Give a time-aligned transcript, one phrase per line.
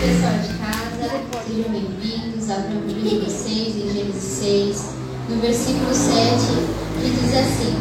[0.00, 2.48] pessoal de casa, sejam bem-vindos.
[2.48, 4.84] O livro de vocês em Gênesis 6,
[5.28, 6.10] no versículo 7,
[6.98, 7.76] que diz assim: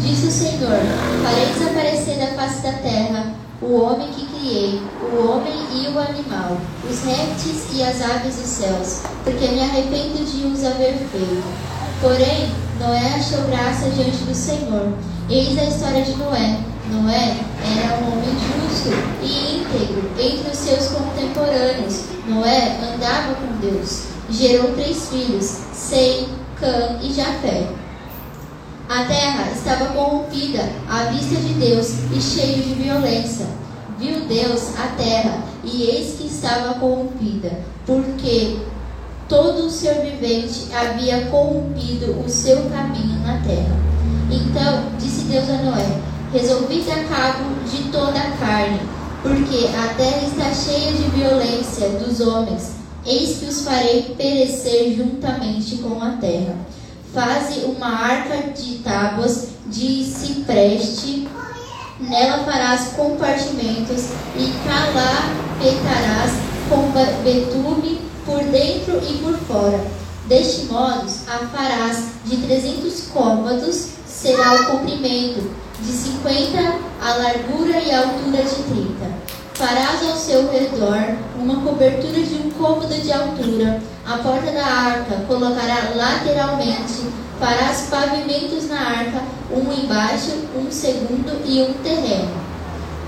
[0.00, 0.80] Disse o Senhor:
[1.22, 3.32] Farei desaparecer da face da terra
[3.62, 6.60] o homem que criei, o homem e o animal,
[6.90, 11.44] os répteis e as aves dos céus, porque me arrependo de os haver feito.
[12.00, 12.50] Porém,
[12.80, 14.92] Noé achou graça diante do Senhor.
[15.30, 16.58] Eis a história de Noé.
[16.90, 18.90] Noé era um homem justo
[19.22, 22.04] e íntegro entre os seus contemporâneos.
[22.28, 24.04] Noé andava com Deus.
[24.30, 26.28] Gerou três filhos, Sem,
[26.58, 27.66] Cã e Jafé.
[28.88, 33.46] A terra estava corrompida à vista de Deus e cheia de violência.
[33.98, 37.50] Viu Deus a terra e eis que estava corrompida,
[37.84, 38.58] porque
[39.28, 43.76] todo o ser vivente havia corrompido o seu caminho na terra.
[44.30, 48.78] Então disse Deus a Noé: Resolvi dar cabo de toda a carne,
[49.22, 52.72] porque a terra está cheia de violência dos homens.
[53.06, 56.54] Eis que os farei perecer juntamente com a terra.
[57.14, 61.26] Faze uma arca de tábuas de cipreste,
[62.00, 66.32] nela farás compartimentos e calapetarás
[66.68, 66.92] com
[67.24, 69.82] betume por dentro e por fora.
[70.28, 77.90] Deste modo a farás de trezentos côvados, será o comprimento, de cinquenta a largura e
[77.90, 79.26] a altura de trinta.
[79.54, 83.80] Farás ao seu redor uma cobertura de um côvado de altura.
[84.06, 87.06] A porta da arca colocará lateralmente.
[87.38, 92.46] Farás pavimentos na arca, um embaixo, um segundo e um terreno.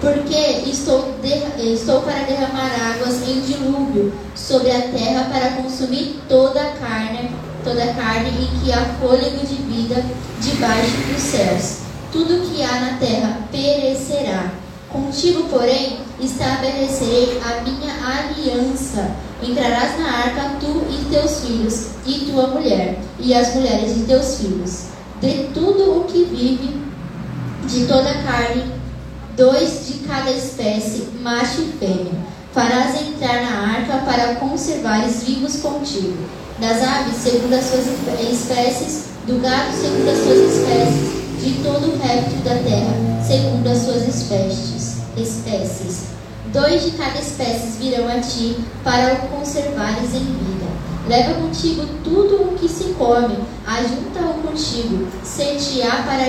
[0.01, 1.17] Porque estou,
[1.59, 7.31] estou para derramar águas em dilúvio sobre a terra para consumir toda a carne,
[7.65, 10.05] toda a carne e que há fôlego de vida
[10.41, 11.88] debaixo dos céus.
[12.13, 14.51] Tudo que há na terra perecerá
[14.91, 19.11] Contigo, porém, estabelecerei a minha aliança.
[19.43, 24.39] Entrarás na arca, tu e teus filhos, e tua mulher, e as mulheres de teus
[24.39, 24.85] filhos.
[25.21, 26.81] De tudo o que vive,
[27.67, 28.65] de toda carne,
[29.37, 32.39] dois de cada espécie, macho e fêmea.
[32.55, 36.17] Farás entrar na arca para conservares vivos contigo.
[36.59, 41.99] Das aves, segundo as suas espécies, do gado, segundo as suas espécies, de todo o
[41.99, 46.09] réptil da terra, segundo as suas espécies espécies.
[46.53, 50.67] Dois de cada espécie virão a ti para o conservares em vida.
[51.07, 56.27] Leva contigo tudo o que se come, ajunta-o contigo, ser-te-á para,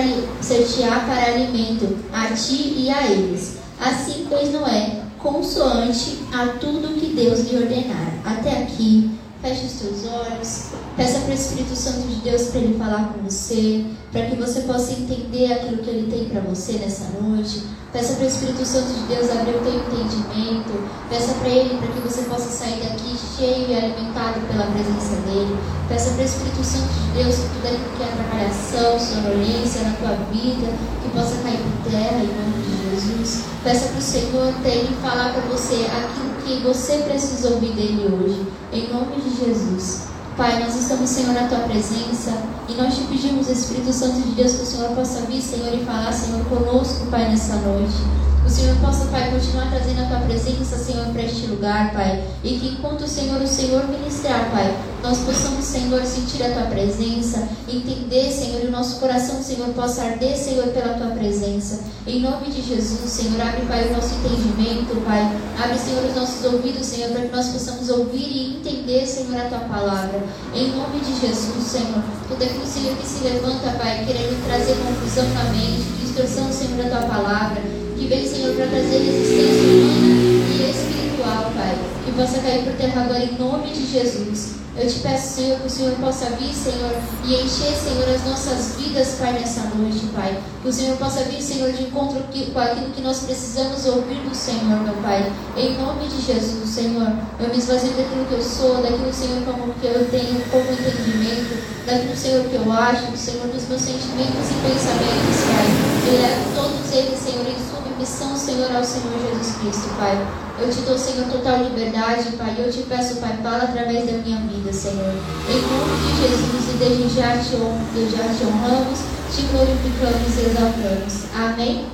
[1.06, 3.58] para alimento a ti e a eles.
[3.78, 8.12] Assim, pois, Noé, consoante a tudo que Deus lhe ordenar.
[8.24, 9.10] Até aqui,
[9.42, 13.22] feche os teus olhos, peça para o Espírito Santo de Deus para ele falar com
[13.22, 17.62] você, para que você possa entender aquilo que ele tem para você nessa noite.
[17.92, 20.88] Peça para o Espírito Santo de Deus abrir o teu entendimento.
[21.08, 25.58] Peça para Ele para que você possa sair daqui cheio e alimentado pela presença dEle.
[25.88, 29.96] Peça para o Espírito Santo de Deus que tudo aquilo que é atrapalhação, sonolência na
[29.96, 30.70] tua vida,
[31.02, 33.44] que possa cair por terra em nome de Jesus.
[33.64, 38.06] Peça para o Senhor ter Ele falar para você aquilo que você precisa ouvir dEle
[38.12, 38.46] hoje.
[38.72, 40.08] Em nome de Jesus.
[40.36, 42.32] Pai, nós estamos, Senhor, na tua presença
[42.68, 45.84] e nós te pedimos, Espírito Santo de Deus, que o Senhor possa vir, Senhor, e
[45.84, 48.29] falar, Senhor, conosco, Pai, nessa noite.
[48.44, 52.24] O Senhor possa, Pai, continuar trazendo a tua presença, Senhor, para este lugar, Pai.
[52.42, 57.48] E que enquanto, Senhor, o Senhor ministrar, Pai, nós possamos, Senhor, sentir a tua presença,
[57.68, 61.80] entender, Senhor, e o nosso coração, Senhor, possa arder, Senhor, pela tua presença.
[62.06, 65.20] Em nome de Jesus, Senhor, abre, Pai, o nosso entendimento, Pai.
[65.62, 69.48] Abre, Senhor, os nossos ouvidos, Senhor, para que nós possamos ouvir e entender, Senhor, a
[69.48, 70.22] tua palavra.
[70.54, 75.28] Em nome de Jesus, Senhor, tudo aquilo, Senhor, que se levanta, Pai, querendo trazer confusão
[75.34, 77.62] na mente, distorção, Senhor, da tua palavra,
[78.00, 81.76] que vem, Senhor, para trazer resistência humana e espiritual, Pai.
[82.02, 84.60] Que possa cair por terra agora em nome de Jesus.
[84.74, 86.94] Eu te peço, Senhor, que o Senhor possa vir, Senhor,
[87.26, 90.40] e encher, Senhor, as nossas vidas, Pai, nessa noite, Pai.
[90.62, 94.34] Que o Senhor possa vir, Senhor, de encontro com aquilo que nós precisamos ouvir do
[94.34, 95.30] Senhor, meu Pai.
[95.58, 99.74] Em nome de Jesus, Senhor, eu me esvazio daquilo que eu sou, daquilo, Senhor, como
[99.74, 104.56] que eu tenho como entendimento, daquilo, Senhor, que eu acho, Senhor, dos meus sentimentos e
[104.64, 105.90] pensamentos, Pai.
[106.08, 107.70] Eu levo todos eles, Senhor, em
[108.00, 110.26] submissão, Senhor, ao Senhor Jesus Cristo, Pai.
[110.58, 112.54] Eu te dou, Senhor, total liberdade, Pai.
[112.58, 115.14] Eu te peço, Pai, fala através da minha vida, Senhor.
[115.48, 117.56] Em nome de Jesus e desde já te,
[117.94, 119.00] desde já te honramos,
[119.34, 121.24] te glorificamos e exaltamos.
[121.34, 121.86] Amém?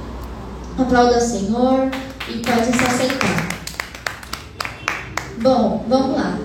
[0.79, 1.91] Aplauda Senhor
[2.29, 3.49] e pode se aceitar.
[5.38, 6.38] Bom, vamos lá.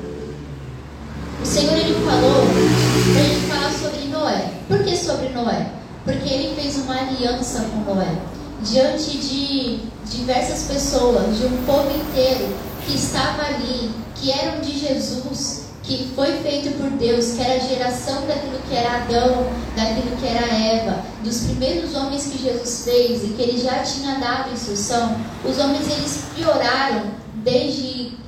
[1.41, 2.45] O Senhor, Ele falou
[3.13, 4.53] para a gente falar sobre Noé.
[4.67, 5.71] Por que sobre Noé?
[6.03, 12.47] Porque Ele fez uma aliança com Noé diante de diversas pessoas, de um povo inteiro,
[12.85, 17.67] que estava ali, que eram de Jesus, que foi feito por Deus, que era a
[17.67, 23.23] geração daquilo que era Adão, daquilo que era Eva, dos primeiros homens que Jesus fez
[23.23, 27.11] e que ele já tinha dado instrução, os homens eles pioraram
[27.43, 28.19] desde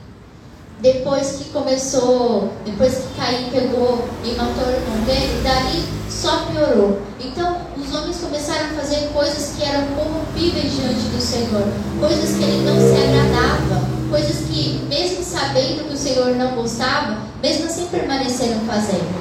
[0.82, 7.02] depois que começou, depois que Caim pegou e matou o irmão dele, dali só piorou.
[7.22, 7.62] Então,
[7.94, 11.64] os homens começaram a fazer coisas que eram corrompíveis diante do Senhor,
[12.00, 17.20] coisas que ele não se agradava, coisas que, mesmo sabendo que o Senhor não gostava,
[17.42, 19.14] mesmo assim permaneceram fazendo.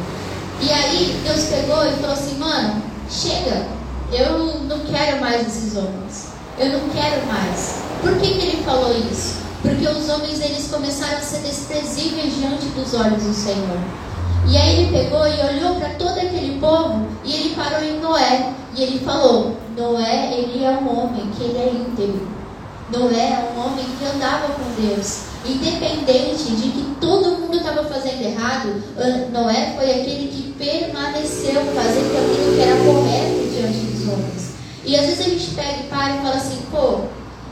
[0.63, 3.67] E aí, Deus pegou e falou assim: mano, chega,
[4.11, 6.29] eu não quero mais esses homens,
[6.59, 7.75] eu não quero mais.
[8.01, 9.43] Por que, que ele falou isso?
[9.61, 13.79] Porque os homens eles começaram a ser desprezíveis diante dos olhos do Senhor.
[14.49, 18.53] E aí ele pegou e olhou para todo aquele povo e ele parou em Noé.
[18.77, 22.29] E ele falou: Noé, ele é um homem que ele é íntegro.
[22.91, 25.33] Noé é um homem que andava com Deus.
[25.45, 28.83] Independente de que todo mundo estava fazendo errado,
[29.33, 34.53] Noé foi aquele que permaneceu fazendo aquilo que era correto diante dos homens.
[34.85, 37.01] E às vezes a gente pega e para e fala assim: pô,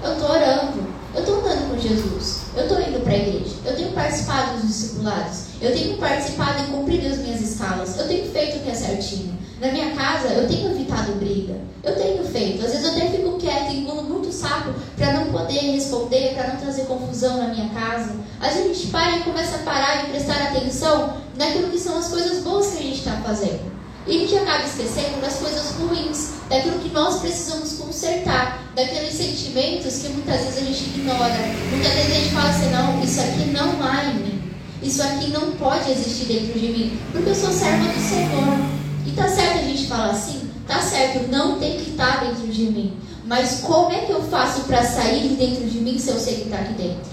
[0.05, 0.85] eu estou orando,
[1.15, 2.43] eu estou andando com Jesus.
[2.57, 3.55] Eu estou indo para a igreja.
[3.65, 5.45] Eu tenho participado dos discipulados.
[5.61, 7.99] Eu tenho participado e cumprido as minhas escalas.
[7.99, 9.39] Eu tenho feito o que é certinho.
[9.61, 11.55] Na minha casa, eu tenho evitado briga.
[11.83, 12.65] Eu tenho feito.
[12.65, 16.57] Às vezes eu até fico quieta, engulo muito saco para não poder responder, para não
[16.61, 18.15] trazer confusão na minha casa.
[18.41, 21.99] Às vezes a gente para e começa a parar e prestar atenção naquilo que são
[21.99, 23.80] as coisas boas que a gente está fazendo.
[24.06, 30.08] E gente acaba esquecendo das coisas ruins, daquilo que nós precisamos consertar, daqueles sentimentos que
[30.08, 31.37] muitas vezes a gente ignora.
[31.70, 34.43] Muitas vezes a gente fala assim: não, isso aqui não há em mim.
[34.82, 38.58] Isso aqui não pode existir dentro de mim, porque eu sou serva do Senhor.
[39.06, 40.50] E tá certo a gente falar assim?
[40.67, 42.97] Tá certo, não tem que estar dentro de mim.
[43.26, 46.37] Mas como é que eu faço para sair de dentro de mim se eu sei
[46.37, 47.11] que está aqui dentro?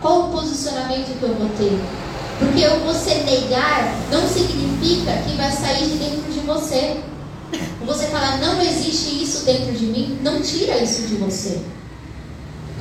[0.00, 1.78] Qual o posicionamento que eu vou ter?
[2.42, 7.00] Porque você negar não significa que vai sair de dentro de você.
[7.86, 11.60] Você falar, não existe isso dentro de mim, não tira isso de você.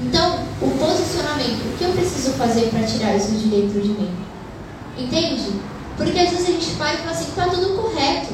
[0.01, 4.09] Então, o posicionamento, o que eu preciso fazer para tirar isso de dentro de mim?
[4.97, 5.51] Entende?
[5.95, 8.33] Porque às vezes a gente vai e fala assim, tá tudo correto.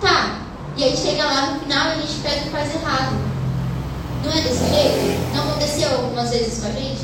[0.00, 0.40] Tá.
[0.76, 3.16] E aí chega lá no final e a gente pega e faz errado.
[4.24, 5.34] Não é desse jeito?
[5.34, 7.02] Não aconteceu algumas vezes com a gente?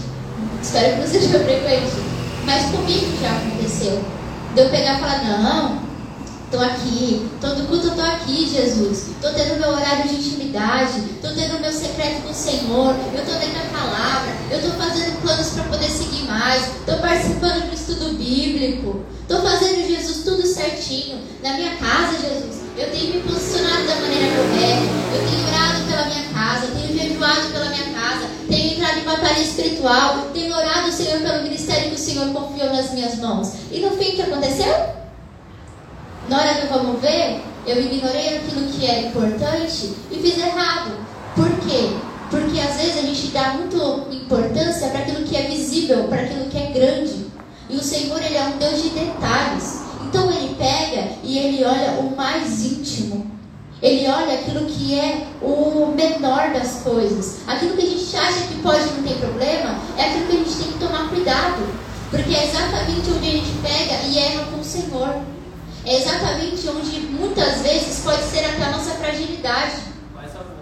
[0.61, 2.20] Espero que não seja frequente.
[2.51, 4.03] Mas comigo já aconteceu.
[4.57, 5.79] De eu pegar e falar, não,
[6.47, 9.07] estou aqui, todo culto eu estou aqui, Jesus.
[9.07, 13.39] Estou tendo meu horário de intimidade, estou tendo meu secreto com o Senhor, eu estou
[13.39, 18.19] lendo a palavra, eu estou fazendo planos para poder seguir mais, estou participando do estudo
[18.19, 21.21] bíblico, estou fazendo Jesus tudo certinho.
[21.45, 26.05] Na minha casa, Jesus, eu tenho me posicionado da maneira correta, eu tenho orado pela
[26.07, 31.10] minha casa, tenho jejuado pela minha casa, tenho entrado em batalha espiritual, tenho orado, Senhor,
[32.31, 33.53] Senhor confiou nas minhas mãos.
[33.71, 34.73] E no fim, o que aconteceu?
[36.29, 40.93] Na hora do vamos ver, eu ignorei aquilo que era importante e fiz errado.
[41.35, 41.97] Por quê?
[42.31, 46.49] Porque às vezes a gente dá muito importância para aquilo que é visível, para aquilo
[46.49, 47.27] que é grande.
[47.69, 49.81] E o Senhor, Ele é um Deus de detalhes.
[50.07, 53.31] Então Ele pega e Ele olha o mais íntimo.
[53.83, 57.39] Ele olha aquilo que é o menor das coisas.
[57.47, 60.57] Aquilo que a gente acha que pode não ter problema, é aquilo que a gente
[60.57, 61.90] tem que tomar cuidado.
[62.11, 65.23] Porque é exatamente onde a gente pega e erra com o Senhor.
[65.87, 69.77] É exatamente onde muitas vezes pode ser até a nossa fragilidade.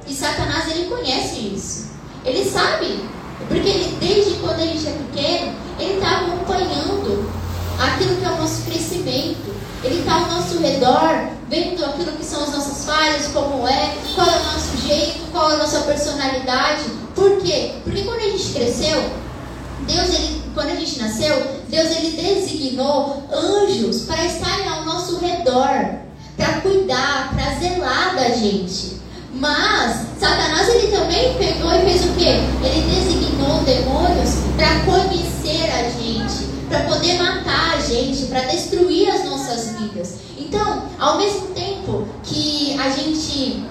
[0.06, 1.88] E Satanás ele conhece isso.
[2.24, 3.00] Ele sabe.
[3.48, 7.30] Porque ele, desde quando a gente é pequeno, ele está acompanhando
[7.78, 9.54] aquilo que é o nosso crescimento.
[9.82, 14.26] Ele está ao nosso redor, vendo aquilo que são as nossas falhas, como é, qual
[14.26, 16.82] é o nosso jeito, qual é a nossa personalidade.
[17.14, 17.74] Por quê?
[17.84, 19.10] Porque quando a gente cresceu,
[19.88, 21.34] Deus, ele, quando a gente nasceu,
[21.68, 26.00] Deus ele designou anjos para estarem ao nosso redor,
[26.36, 28.98] para cuidar, para zelar da gente.
[29.32, 32.40] Mas Satanás ele também pegou e fez o quê?
[32.62, 39.24] Ele designou demônios para conhecer a gente, para poder matar a gente, para destruir as
[39.24, 40.16] nossas vidas.
[40.38, 43.64] Então, ao mesmo tempo que a gente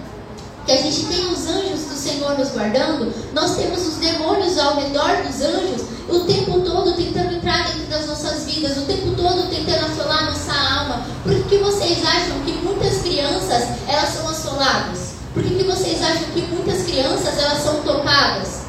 [0.68, 4.76] que a gente tem os anjos do Senhor nos guardando, nós temos os demônios ao
[4.76, 9.50] redor dos anjos o tempo todo tentando entrar dentro das nossas vidas, o tempo todo
[9.50, 11.06] tentando assolar nossa alma.
[11.24, 15.14] Por que, vocês acham que muitas crianças elas são assoladas?
[15.34, 18.64] Por que, que vocês acham que muitas crianças elas são tocadas?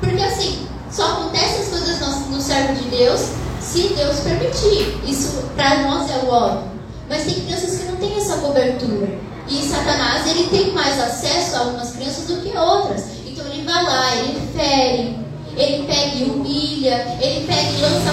[0.00, 3.20] Porque assim, só acontecem as coisas no, no servo de Deus
[3.60, 5.00] se Deus permitir.
[5.06, 6.70] Isso para nós é o óbvio.
[7.08, 9.35] Mas tem crianças que não têm essa cobertura.
[9.48, 13.04] E Satanás ele tem mais acesso a algumas crianças do que outras.
[13.26, 15.16] Então ele vai lá, ele fere,
[15.56, 18.05] ele pega e humilha ele pega e lança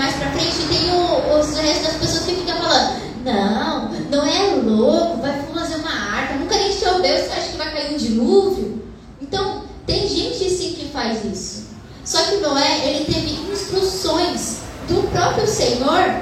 [0.00, 4.54] mais pra frente tem o, os restos das pessoas que ficam falando não, não é
[4.64, 8.82] louco, vai fazer uma arca, nunca nem choveu, você acha que vai cair um dilúvio?
[9.20, 11.66] Então, tem gente sim que faz isso.
[12.02, 16.14] Só que Noé, ele teve instruções do próprio Senhor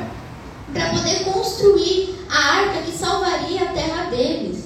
[0.72, 4.64] para poder construir a arca que salvaria a terra deles.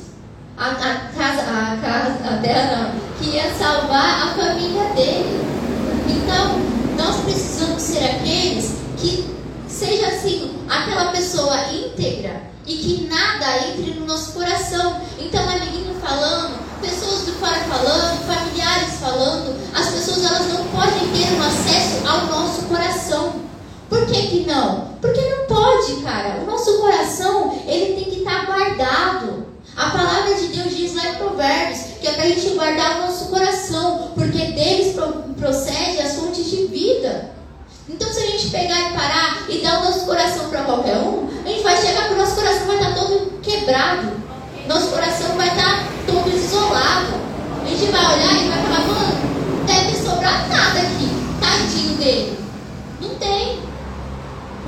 [0.57, 5.39] A, a, casa, a, casa, a terra não, que ia salvar a família dele.
[6.09, 6.59] Então,
[6.97, 9.29] nós precisamos ser aqueles que
[9.69, 15.01] seja assim, aquela pessoa íntegra e que nada entre no nosso coração.
[15.19, 21.35] Então, amiguinho falando, pessoas de fora falando, familiares falando, as pessoas elas não podem ter
[21.35, 23.43] um acesso ao nosso coração.
[23.89, 24.93] Por que, que não?
[25.01, 26.41] Porque não pode, cara.
[26.41, 29.47] O nosso coração, ele tem que estar tá guardado.
[29.77, 33.07] A palavra de Deus diz lá em Provérbios que é para a gente guardar o
[33.07, 34.97] nosso coração, porque deles
[35.39, 37.31] procede as fontes de vida.
[37.89, 41.29] Então, se a gente pegar e parar e dar o nosso coração para qualquer um,
[41.45, 44.13] a gente vai chegar que o nosso coração vai estar todo quebrado.
[44.69, 47.15] Nosso coração vai estar todo isolado.
[47.61, 51.09] A gente vai olhar e vai falar, mano, deve sobrar nada aqui.
[51.41, 52.39] Tadinho dele.
[53.01, 53.61] Não tem.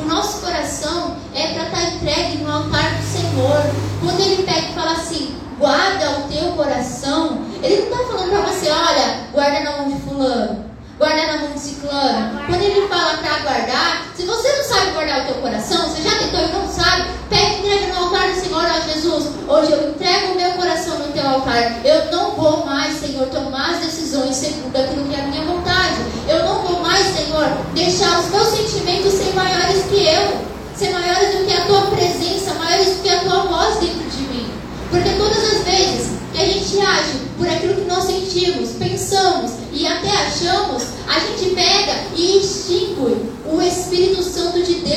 [0.00, 3.62] O nosso coração é para estar entregue no altar do Senhor.
[4.00, 8.52] Quando ele pega e fala assim, guarda o teu coração, ele não está falando para
[8.52, 12.41] você, olha, guarda na mão de fulano guardar na mão de ciclano.
[12.47, 16.17] Quando ele fala para guardar, se você não sabe guardar o teu coração, você já
[16.19, 19.25] tentou e não sabe, pega e entrega no altar do Senhor, ó Jesus.
[19.49, 21.85] Hoje eu entrego o meu coração no teu altar.
[21.85, 25.97] Eu não vou mais, Senhor, tomar as decisões segundo aquilo que é a minha vontade.
[26.29, 30.39] Eu não vou mais, Senhor, deixar os meus sentimentos ser maiores que eu,
[30.77, 34.23] ser maiores do que a tua presença, maiores do que a tua voz dentro de
[34.23, 34.51] mim.
[34.91, 36.13] Porque todas as vezes
[36.45, 42.05] a gente age por aquilo que nós sentimos, pensamos e até achamos, a gente pega
[42.15, 42.95] e extingue
[43.51, 44.94] o Espírito Santo de Deus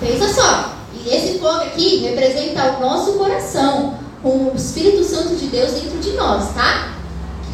[0.00, 0.74] pensa só,
[1.06, 6.12] esse fogo aqui representa o nosso coração, com o Espírito Santo de Deus dentro de
[6.12, 6.94] nós, tá?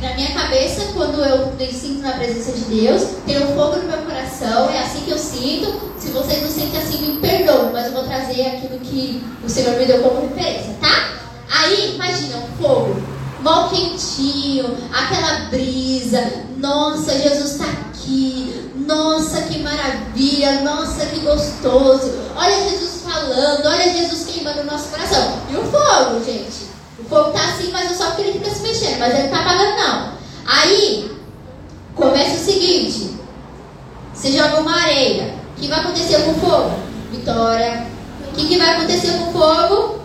[0.00, 3.88] Na minha cabeça, quando eu me sinto na presença de Deus, tem um fogo no
[3.88, 5.94] meu coração, é assim que eu sinto.
[5.98, 9.78] Se vocês não sentem assim, me perdoem, mas eu vou trazer aquilo que o Senhor
[9.78, 11.14] me deu como referência, tá?
[11.50, 12.96] Aí, imagina um fogo,
[13.40, 22.12] mal quentinho, aquela brisa, nossa, Jesus está aqui, nossa, que maravilha, nossa, que gostoso.
[22.36, 25.38] Olha Jesus falando, olha Jesus queimando o nosso coração.
[25.50, 26.68] E o fogo, gente?
[26.98, 29.30] O fogo tá assim, mas é só porque ele fica se mexendo, mas ele não
[29.30, 30.12] tá apagando não.
[30.46, 31.16] Aí,
[31.94, 33.16] começa o seguinte:
[34.12, 35.34] você joga uma areia.
[35.56, 36.78] O que vai acontecer com o fogo?
[37.10, 37.86] Vitória.
[38.28, 40.00] O que, que vai acontecer com o fogo?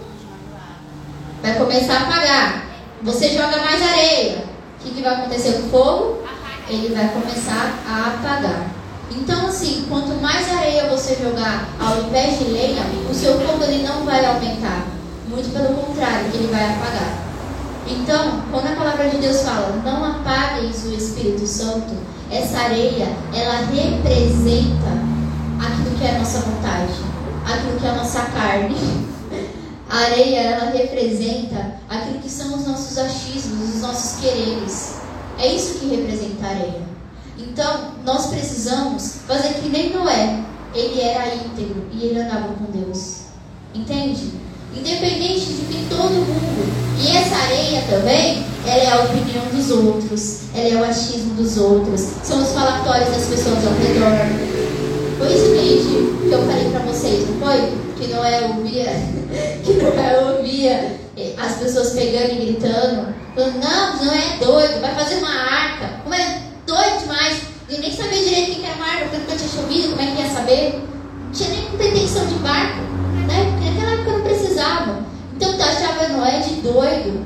[1.42, 2.66] Vai começar a apagar.
[3.02, 4.46] Você joga mais areia.
[4.80, 6.24] O que, que vai acontecer com o fogo?
[6.70, 8.68] Ele vai começar a apagar.
[9.12, 13.84] Então, assim, quanto mais areia você jogar ao invés de lenha, o seu fogo ele
[13.84, 14.86] não vai aumentar.
[15.28, 17.30] Muito pelo contrário, ele vai apagar.
[17.88, 21.96] Então, quando a palavra de Deus fala, não apagueis o Espírito Santo,
[22.30, 24.92] essa areia, ela representa
[25.60, 26.94] aquilo que é a nossa vontade,
[27.46, 28.76] aquilo que é a nossa carne.
[29.92, 34.99] A areia, ela representa aquilo que são os nossos achismos, os nossos quereres.
[35.40, 36.82] É isso que representa a areia.
[37.38, 40.44] Então, nós precisamos fazer que nem Noé.
[40.76, 43.22] Ele era íntegro e ele andava com Deus.
[43.74, 44.34] Entende?
[44.76, 46.90] Independente de que todo mundo.
[47.02, 51.58] E essa areia também, ela é a opinião dos outros, ela é o achismo dos
[51.58, 54.12] outros, são os falatórios das pessoas ao redor.
[55.18, 57.74] Foi isso que, que eu falei pra vocês, não foi?
[57.98, 58.92] Que não é ouvia,
[59.64, 60.14] que não é
[60.68, 60.96] eh,
[61.38, 66.02] as pessoas pegando e gritando, falando, não, não é doido, vai fazer uma arca.
[66.04, 67.42] Como é doido demais.
[67.70, 70.06] Eu nem sabia direito o que era uma arca, porque nunca tinha chovido, como é
[70.06, 70.84] que ia saber?
[71.24, 72.82] Não tinha nem pretensão de barco,
[73.28, 73.52] né?
[73.52, 75.06] Porque naquela época não precisava.
[75.36, 77.26] Então taxava Noé de doido.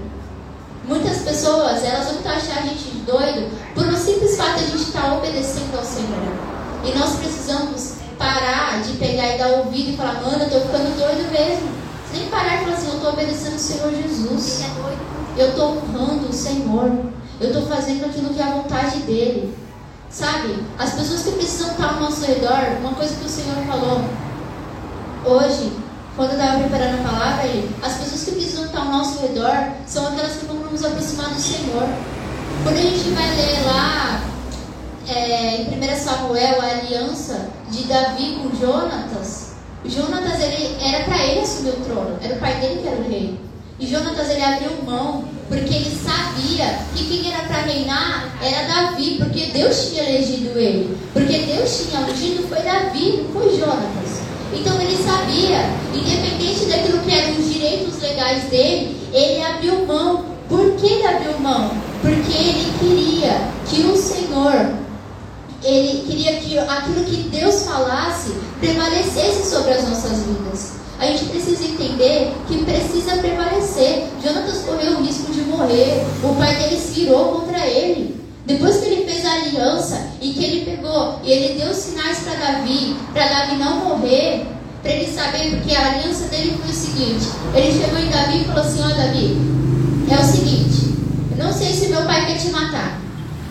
[0.86, 4.68] Muitas pessoas, elas vão taxar a gente de doido por um simples fato de a
[4.68, 6.54] gente estar tá obedecendo ao Senhor.
[6.84, 10.98] E nós precisamos parar de pegar e dar ouvido e falar, mano, eu estou ficando
[10.98, 11.83] doido mesmo.
[12.14, 14.64] Nem parar e falar assim, eu estou obedecendo o Senhor Jesus.
[15.36, 16.92] Eu estou honrando o Senhor.
[17.42, 19.58] Eu estou fazendo aquilo que é a vontade dele.
[20.10, 20.64] Sabe?
[20.78, 24.04] As pessoas que precisam estar ao nosso redor, uma coisa que o Senhor falou
[25.26, 25.74] hoje,
[26.16, 29.72] quando eu estava preparando a palavra, ele, as pessoas que precisam estar ao nosso redor
[29.88, 31.90] são aquelas que vão nos aproximar do Senhor.
[32.62, 34.22] Quando a gente vai ler lá
[35.08, 39.53] é, em 1 Samuel a aliança de Davi com Jonatas,
[39.86, 43.10] Jonatas ele, era para ele assumir o trono, era o pai dele que era o
[43.10, 43.40] rei.
[43.80, 49.18] E Jonatas ele abriu mão porque ele sabia que quem era para reinar era Davi,
[49.18, 50.98] porque Deus tinha elegido ele.
[51.12, 54.24] Porque Deus tinha ungido foi Davi, não foi Jonatas.
[54.54, 55.60] Então ele sabia,
[55.94, 60.26] independente daquilo que eram os direitos legais dele, ele abriu mão.
[60.48, 61.72] Por que ele abriu mão?
[62.02, 64.74] Porque ele queria que o Senhor,
[65.64, 70.74] ele queria que aquilo que Deus falasse prevalecesse sobre as nossas vidas.
[71.00, 74.06] A gente precisa entender que precisa prevalecer.
[74.24, 76.06] Jonatas correu o risco de morrer.
[76.24, 78.24] O pai dele se virou contra ele.
[78.46, 82.36] Depois que ele fez a aliança e que ele pegou e ele deu sinais para
[82.36, 84.46] Davi, para Davi não morrer,
[84.82, 88.46] para ele saber, porque a aliança dele foi o seguinte: ele chegou em Davi e
[88.46, 89.38] falou assim: Ó, oh, Davi,
[90.12, 90.94] é o seguinte,
[91.32, 93.00] eu não sei se meu pai quer te matar.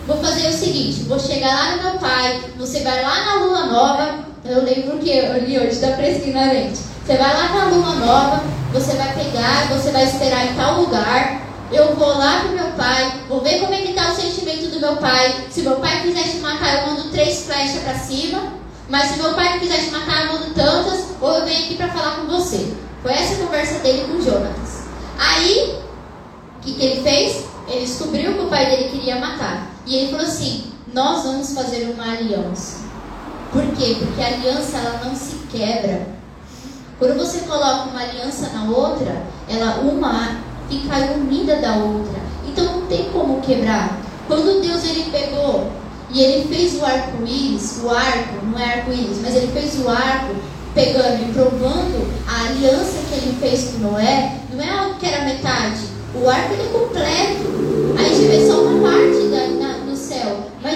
[0.05, 3.65] Vou fazer o seguinte: vou chegar lá no meu pai, você vai lá na lua
[3.67, 4.33] nova.
[4.43, 6.79] Eu lembro que eu li hoje, fresquinho na mente.
[7.05, 11.41] Você vai lá na lua nova, você vai pegar, você vai esperar em tal lugar.
[11.71, 14.79] Eu vou lá pro meu pai, vou ver como é que tá o sentimento do
[14.79, 15.47] meu pai.
[15.49, 18.53] Se meu pai quiser te matar, eu mando três flechas para cima.
[18.89, 21.87] Mas se meu pai quiser te matar, eu mando tantas, ou eu venho aqui para
[21.87, 22.73] falar com você.
[23.01, 24.83] Foi essa a conversa dele com Jonatas.
[25.17, 25.79] Aí,
[26.57, 27.45] o que, que ele fez?
[27.67, 29.72] Ele descobriu que o pai dele queria matar.
[29.85, 32.83] E ele falou assim: Nós vamos fazer uma aliança.
[33.51, 33.97] Por quê?
[33.99, 36.07] Porque a aliança ela não se quebra.
[36.97, 40.37] Quando você coloca uma aliança na outra, ela uma
[40.69, 42.19] fica unida da outra.
[42.47, 43.99] Então não tem como quebrar.
[44.27, 45.69] Quando Deus ele pegou
[46.11, 50.35] e ele fez o arco-íris, o arco, não é arco-íris, mas ele fez o arco
[50.73, 55.25] pegando e provando a aliança que ele fez com Noé, não é algo que era
[55.25, 55.81] metade.
[56.15, 57.97] O arco ele é completo.
[57.97, 59.62] A gente vê só uma parte da,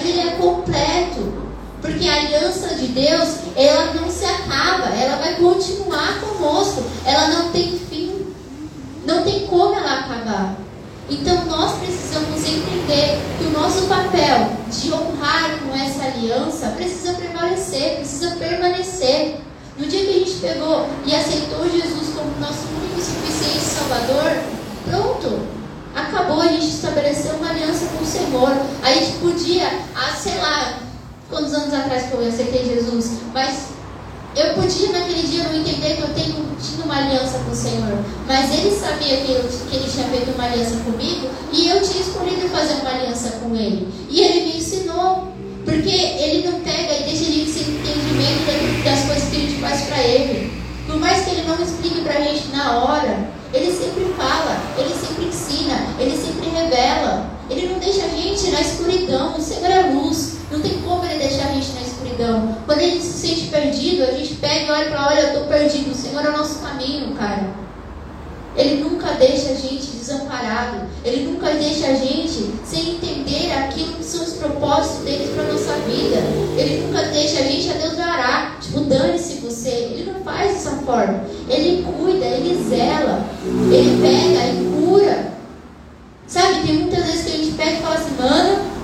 [0.10, 1.48] ele é completo.
[1.82, 6.84] Porque a aliança de Deus, ela não se acaba, ela vai continuar conosco.
[7.06, 8.26] Ela não tem fim.
[9.06, 10.56] Não tem como ela acabar.
[11.10, 17.98] Então nós precisamos entender que o nosso papel de honrar com essa aliança precisa prevalecer,
[17.98, 19.38] precisa permanecer.
[19.78, 24.44] No dia que a gente pegou e aceitou Jesus como nosso único e suficiente Salvador,
[24.90, 25.57] pronto,
[25.98, 28.52] acabou, a gente estabeleceu uma aliança com o Senhor.
[28.84, 30.80] A gente podia, ah, sei lá,
[31.30, 33.70] quantos anos atrás que eu aceitei Jesus, mas
[34.36, 37.98] eu podia naquele dia não entender que eu tenho, tinha uma aliança com o Senhor,
[38.28, 42.02] mas ele sabia que, eu, que ele tinha feito uma aliança comigo e eu tinha
[42.02, 43.88] escolhido fazer uma aliança com ele.
[44.10, 45.34] E ele me ensinou,
[45.66, 49.60] porque ele não pega e deixa a gente sem entendimento das coisas que a gente
[49.60, 50.54] faz para ele.
[50.86, 54.94] Por mais que ele não explique para a gente na hora, ele sempre fala, ele
[54.94, 57.38] sempre ensina, ele sempre revela.
[57.50, 60.38] Ele não deixa a gente na escuridão, o Senhor é luz.
[60.52, 62.58] Não tem como ele deixar a gente na escuridão.
[62.66, 65.44] Quando a gente se sente perdido, a gente pega e olha para olha, eu estou
[65.46, 65.92] perdido.
[65.92, 67.67] O Senhor é o nosso caminho, cara.
[68.58, 70.88] Ele nunca deixa a gente desamparado.
[71.06, 75.74] Ele nunca deixa a gente sem entender aquilo que são os propósitos dele para nossa
[75.86, 76.18] vida.
[76.58, 78.58] Ele nunca deixa a gente a Deus dará.
[78.60, 79.70] Tipo, dane-se você.
[79.70, 81.24] Ele não faz dessa forma.
[81.48, 83.24] Ele cuida, ele zela.
[83.72, 85.32] Ele pega e cura.
[86.26, 88.78] Sabe, tem muitas vezes que a gente pega e fala assim, mano,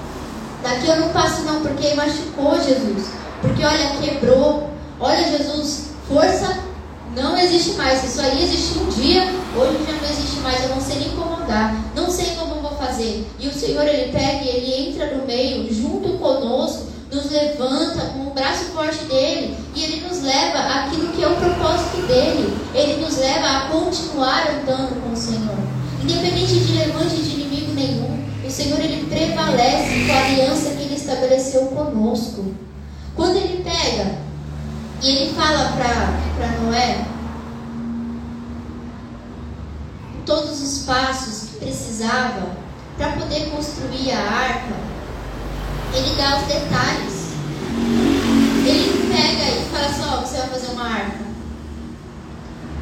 [0.64, 3.10] Daqui eu não passo não, porque machucou Jesus.
[3.42, 4.70] Porque olha, quebrou.
[4.98, 6.58] Olha, Jesus, força
[7.14, 8.02] não existe mais.
[8.02, 10.64] Isso aí existe um dia, hoje já não existe mais.
[10.64, 11.76] Eu não sei nem como andar.
[11.96, 13.28] Não sei como vou fazer.
[13.40, 18.28] E o Senhor, Ele pega e Ele entra no meio, junto conosco, nos levanta com
[18.28, 19.56] o braço forte dele.
[19.76, 22.58] E Ele nos leva aquilo que é o propósito dele.
[22.74, 25.58] Ele nos leva a continuar andando com o Senhor.
[26.02, 28.24] Independente de levante de inimigo nenhum.
[28.46, 32.54] O Senhor ele prevalece com a aliança que ele estabeleceu conosco.
[33.16, 34.18] Quando ele pega
[35.02, 37.13] e ele fala para Noé
[40.26, 42.56] todos os passos que precisava
[42.98, 44.76] para poder construir a arca,
[45.94, 47.34] ele dá os detalhes.
[48.66, 51.20] Ele pega e fala assim, ó, você vai fazer uma arca.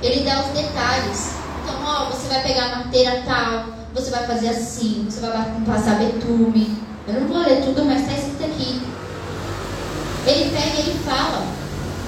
[0.02, 1.32] Ele dá os detalhes.
[1.64, 5.32] Então, ó, você vai pegar a madeira tal, você vai fazer assim, você vai
[5.66, 6.78] passar betume.
[7.08, 8.82] Eu não vou ler tudo, mas está escrito aqui.
[10.28, 11.61] Ele pega e ele fala.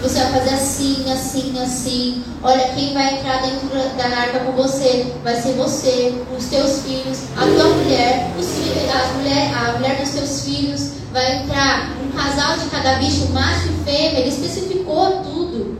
[0.03, 2.23] Você vai fazer assim, assim, assim.
[2.43, 7.19] Olha, quem vai entrar dentro da arca com você vai ser você, os teus filhos,
[7.37, 10.89] a tua mulher, os filhos, a, mulher, a mulher dos teus filhos.
[11.13, 14.19] Vai entrar um casal de cada bicho, macho e fêmea.
[14.19, 15.77] Ele especificou tudo.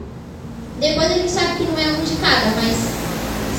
[0.80, 2.78] Depois a gente sabe que não é um de cada, mas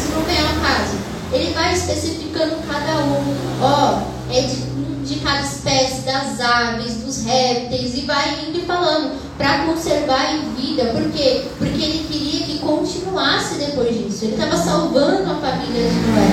[0.00, 0.96] se não vem ao caso.
[1.30, 3.36] Ele vai especificando cada um.
[3.60, 4.00] Ó,
[4.32, 4.73] é de,
[5.04, 10.54] de cada espécie, das aves, dos répteis, e vai indo e falando para conservar em
[10.54, 10.84] vida.
[10.86, 11.44] Por quê?
[11.58, 14.24] Porque ele queria que continuasse depois disso.
[14.24, 16.28] Ele estava salvando a família de Noé.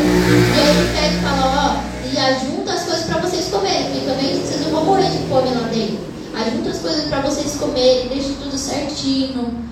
[0.56, 4.06] E aí ele pega e fala, ó, e ajunta as coisas para vocês comerem, porque
[4.06, 6.12] também vocês não vão morrer de fome lá dentro.
[6.34, 9.72] Ajunta as coisas para vocês comerem, deixe tudo certinho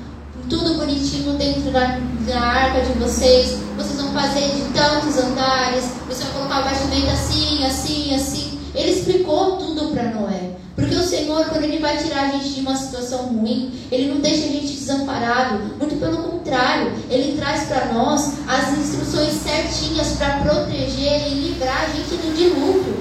[0.49, 3.59] tudo bonitinho dentro da, da arca de vocês.
[3.77, 5.85] Vocês vão fazer de tantos andares.
[6.07, 8.48] Você vai colocar o bastimento assim, assim, assim.
[8.73, 10.51] Ele explicou tudo para Noé.
[10.75, 14.21] Porque o Senhor, quando Ele vai tirar a gente de uma situação ruim, Ele não
[14.21, 15.59] deixa a gente desamparado.
[15.77, 21.95] Muito pelo contrário, Ele traz para nós as instruções certinhas para proteger e livrar a
[21.95, 22.97] gente do dilúvio.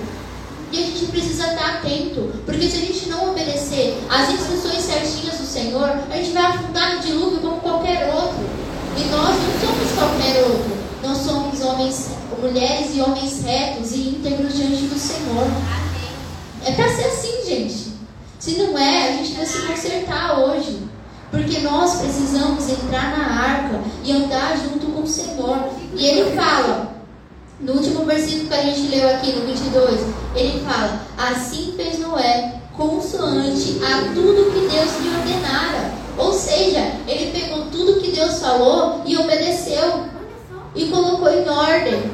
[0.71, 5.39] E a gente precisa estar atento, porque se a gente não obedecer as instruções certinhas
[5.39, 8.45] do Senhor, a gente vai afundar no dilúvio como qualquer outro.
[8.99, 10.77] E nós não somos qualquer outro.
[11.03, 12.09] Nós somos homens,
[12.41, 15.47] mulheres e homens retos e íntegros diante do Senhor.
[16.65, 17.89] É para ser assim, gente.
[18.39, 20.83] Se não é, a gente vai se consertar hoje.
[21.31, 25.69] Porque nós precisamos entrar na arca e andar junto com o Senhor.
[25.95, 26.95] E ele fala:
[27.61, 30.01] no último versículo que a gente leu aqui, no 22,
[30.35, 35.99] ele fala: Assim fez Noé, consoante a tudo que Deus lhe ordenara.
[38.49, 40.05] falou e obedeceu
[40.75, 42.11] e colocou em ordem.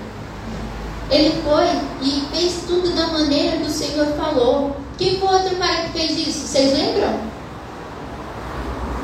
[1.10, 1.64] Ele foi
[2.02, 4.76] e fez tudo da maneira que o Senhor falou.
[4.96, 6.46] Quem foi outro pai que fez isso?
[6.46, 7.20] Vocês lembram?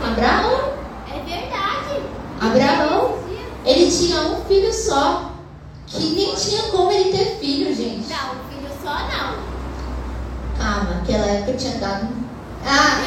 [0.02, 0.72] Abraão.
[1.08, 2.02] É verdade.
[2.40, 3.18] Abraão.
[3.64, 5.30] Ele tinha um filho só.
[5.86, 8.08] Que nem tinha como ele ter filho, gente.
[8.08, 9.34] Não, filho só não.
[10.56, 12.08] Calma, naquela época tinha dado.
[12.64, 13.00] Ah,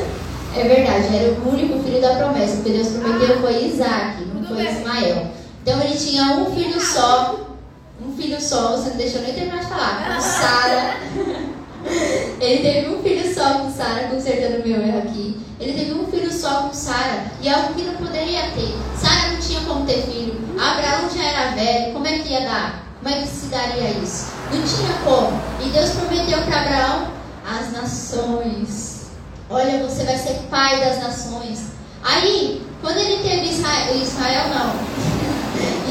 [0.56, 2.60] É verdade, era o único filho da promessa.
[2.60, 5.28] O que Deus prometeu foi Isaac, não foi Ismael.
[5.62, 7.48] Então ele tinha um filho só.
[8.04, 10.14] Um filho só, você não deixou nem terminar de falar.
[10.14, 10.96] Com Sara.
[12.40, 15.38] Ele teve um filho só com Sara, consertando o meu erro aqui.
[15.58, 18.74] Ele teve um filho só com Sara e algo que não poderia ter.
[18.98, 20.34] Sara não tinha como ter filho.
[20.58, 21.92] Abraão já era velho.
[21.92, 22.84] Como é que ia dar?
[23.02, 24.32] Como é que se daria isso?
[24.52, 25.40] Não tinha como.
[25.62, 27.08] E Deus prometeu para Abraão
[27.46, 28.99] as nações.
[29.52, 31.72] Olha, você vai ser pai das nações.
[32.04, 34.74] Aí, quando ele teve Israel, Israel não.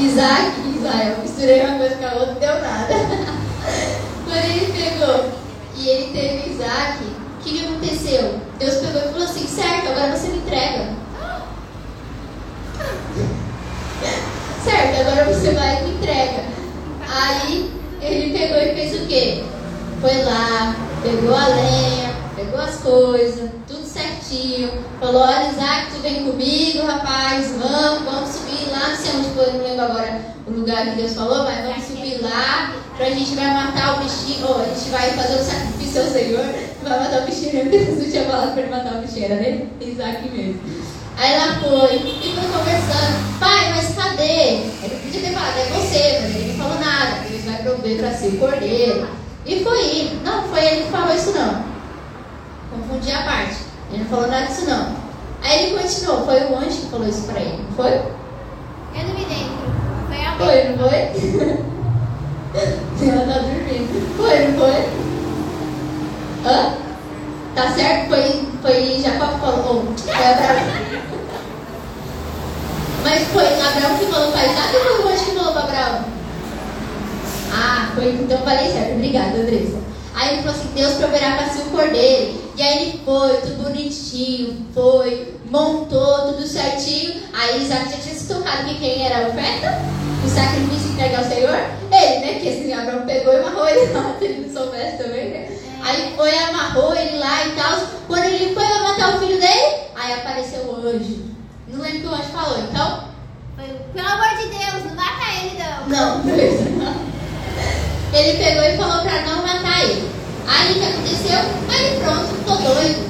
[0.02, 1.18] Isaac Israel.
[1.22, 2.94] Misturei uma coisa com a outra, deu nada.
[4.24, 5.30] quando ele pegou
[5.76, 8.40] e ele teve Isaac, o que, que aconteceu?
[8.58, 10.94] Deus pegou e falou assim: certo, agora você me entrega.
[14.64, 16.44] certo, agora você vai e me entrega.
[17.10, 17.70] Aí
[18.00, 19.44] ele pegou e fez o quê?
[20.00, 22.09] Foi lá, pegou a lenha,
[22.60, 24.70] as coisas, tudo certinho.
[25.00, 28.88] Falou: Olha, Isaac, tu vem comigo, rapaz, vamos, vamos subir lá.
[28.88, 32.20] Não sei onde foi, não lembro agora o lugar que Deus falou, mas vamos subir
[32.22, 32.74] lá.
[32.96, 36.44] Pra gente vai matar o bichinho, ou a gente vai fazer o sacrifício ao Senhor,
[36.82, 39.66] vai matar o bichinho, não tinha falado pra ele matar o bichinho, era né?
[39.80, 40.60] Isaac mesmo.
[41.16, 44.60] Aí ela foi e foi conversando, pai, mas cadê?
[44.82, 48.10] Ele podia ter falado, é você, mas ele não falou nada, ele vai prover pra
[48.12, 49.08] si o cordeiro.
[49.46, 50.10] E foi.
[50.22, 51.69] Não, foi ele que falou isso não.
[52.70, 53.56] Confundi a parte.
[53.90, 54.94] Ele não falou nada disso não.
[55.42, 57.92] Aí ele continuou, foi o anjo que falou isso pra ele, não foi?
[57.92, 59.70] Eu não me lembro.
[60.08, 61.70] Foi a Foi, não foi?
[63.02, 64.16] Ela tá dormindo.
[64.16, 64.76] Foi, não foi?
[66.44, 66.74] Hã?
[67.54, 68.08] Tá certo?
[68.08, 69.86] Foi, foi Jacó que falou.
[69.88, 71.00] Oh, foi Abraão.
[73.02, 76.04] Mas foi Abraão que falou para Isaac ou foi o anjo que falou para Abraão?
[77.52, 78.94] Ah, foi, então falei certo.
[78.94, 79.78] Obrigada, Andressa.
[80.14, 82.49] Aí ele falou assim: Deus proverá para si o cordeiro.
[82.60, 87.22] E aí ele foi, tudo bonitinho, foi, montou tudo certinho.
[87.32, 89.80] Aí Isaac já tinha se tocado que quem era a oferta?
[90.22, 91.56] O sacrifício entregar ao Senhor?
[91.90, 92.38] Ele, né?
[92.38, 95.58] Que esse Abraão pegou e amarrou ele lá, se ele não soubesse também, né?
[95.82, 97.80] Aí foi, amarrou ele lá e tal.
[98.06, 101.18] Quando ele foi pra matar o filho dele, aí apareceu o anjo.
[101.66, 103.04] Não lembro o que o anjo falou, então?
[103.56, 105.88] Foi, pelo amor de Deus, não mata ele não.
[105.88, 106.22] Não.
[108.12, 110.19] Ele pegou e falou pra não matar ele.
[110.50, 111.38] Aí o que aconteceu?
[111.70, 113.08] Aí pronto, ficou doido.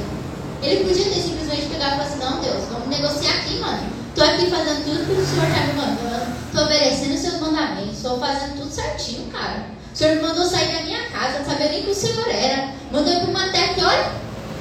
[0.62, 3.81] Ele podia ter simplesmente pegado e falado assim, não Deus, vamos negociar aqui, mano.
[4.14, 6.37] Tô aqui fazendo tudo que o Senhor tá me mandando.
[6.53, 8.03] Tô obedecendo os seus mandamentos.
[8.03, 9.64] Tô fazendo tudo certinho, cara.
[9.92, 12.68] O Senhor me mandou sair da minha casa, não sabia nem que o Senhor era.
[12.92, 14.12] Mandou ir pra uma terra que, olha,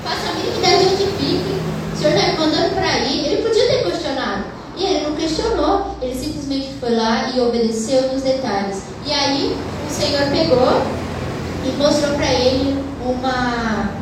[0.01, 1.61] faça a mínima ideia de onde fique.
[1.93, 3.25] O Senhor tá me mandando pra ir.
[3.25, 4.45] Ele podia ter questionado.
[4.77, 5.97] E ele não questionou.
[6.01, 8.83] Ele simplesmente foi lá e obedeceu nos detalhes.
[9.05, 10.81] E aí, o Senhor pegou
[11.65, 13.99] e mostrou para ele uma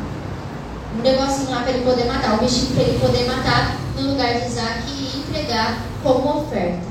[0.98, 4.34] um negocinho lá para ele poder matar, um bichinho para ele poder matar no lugar
[4.34, 6.86] de Isaac e entregar como oferta.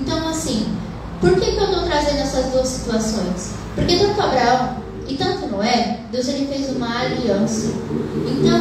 [0.00, 0.76] Então, assim,
[1.20, 3.54] por que, que eu estou trazendo essas duas situações?
[3.74, 4.76] Porque tanto Abraão
[5.08, 7.72] e tanto Noé, Deus ele fez uma aliança.
[8.26, 8.60] Então,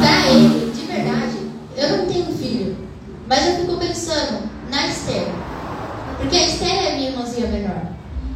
[0.00, 1.36] para ele, de verdade,
[1.76, 2.76] eu não tenho filho,
[3.28, 5.28] mas eu fico pensando na Esther.
[6.18, 7.82] Porque a Esther é minha irmãzinha menor.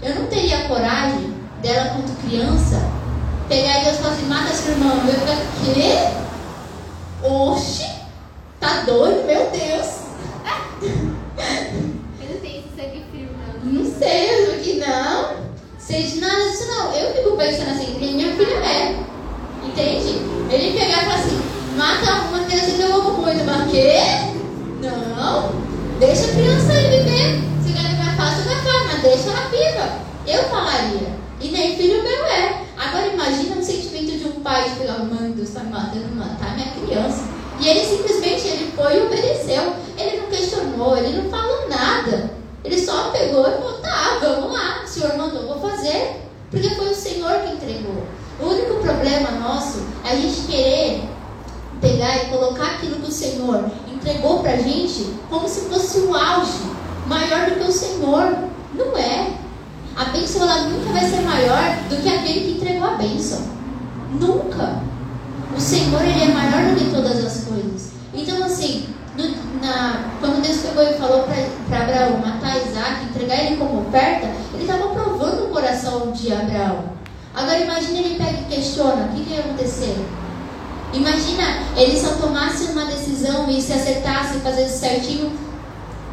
[0.03, 2.81] Eu não teria coragem dela quando criança
[3.49, 4.97] pegar e Deus falar assim, mata seu irmão.
[5.07, 6.19] Eu ficar, quê?
[7.23, 7.91] Oxi,
[8.61, 9.27] tá doido?
[9.27, 9.99] Meu Deus.
[10.83, 13.29] Eu não tenho esse sangue frio,
[13.65, 13.73] não.
[13.73, 15.49] Não sei, eu acho que não.
[15.79, 16.93] Sei de nada disso não.
[16.93, 18.97] Eu fico pensando assim, minha filha é.
[19.65, 20.21] Entende?
[20.51, 21.41] Ele pegar e falar assim,
[21.77, 23.99] mata uma criança que eu amo muito, mas quê?
[24.83, 25.53] Não.
[25.99, 27.43] Deixa a criança aí viver.
[27.65, 30.09] Se ela vai fácil, vai fácil, mas deixa ela viva.
[30.27, 31.28] Eu falaria.
[31.41, 32.65] E nem filho meu é.
[32.77, 36.57] Agora imagina o sentimento de um pai de falar, mãe, Deus está me mandando matar
[36.57, 37.25] minha criança.
[37.61, 39.73] E ele simplesmente ele foi e obedeceu.
[39.97, 42.31] Ele não questionou, ele não falou nada.
[42.65, 44.83] Ele só pegou e falou, tá, vamos lá.
[44.85, 46.23] O Senhor mandou, vou fazer.
[46.51, 48.05] Porque foi o Senhor que entregou.
[48.41, 51.03] O único problema nosso é a gente querer
[51.81, 56.59] pegar e colocar aquilo que o Senhor entregou pra gente como se fosse o auge,
[57.07, 58.37] maior do que o Senhor.
[58.75, 59.33] Não é.
[59.99, 63.41] A bênção ela nunca vai ser maior do que aquele que entregou a bênção.
[64.13, 64.81] Nunca.
[65.57, 67.91] O Senhor ele é maior do que todas as coisas.
[68.15, 69.25] Então, assim, no,
[69.61, 71.27] na, quando Deus pegou e falou
[71.69, 76.85] para Abraão matar Isaac, entregar ele como oferta, ele estava provando o coração de Abraão.
[77.35, 79.97] Agora, imagine ele pega e questiona: o que, que ia acontecer?
[80.93, 81.43] Imagina
[81.77, 85.33] ele só tomasse uma decisão e se acertasse, fazesse certinho,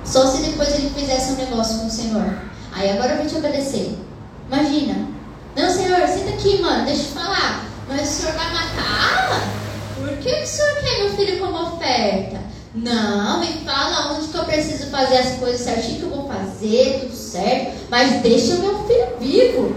[0.04, 2.55] só se depois ele fizesse um negócio com o Senhor.
[2.76, 3.98] Aí agora eu vou te obedecer.
[4.52, 5.08] Imagina.
[5.56, 7.66] Não, Senhor, senta aqui, mano, deixa eu falar.
[7.88, 9.42] Mas o Senhor vai matar?
[9.96, 12.42] Por que o Senhor quer meu filho como oferta?
[12.76, 17.00] Não, me fala onde que eu preciso fazer as coisas certinho que eu vou fazer,
[17.00, 17.78] tudo certo.
[17.90, 19.76] Mas deixa o meu filho vivo.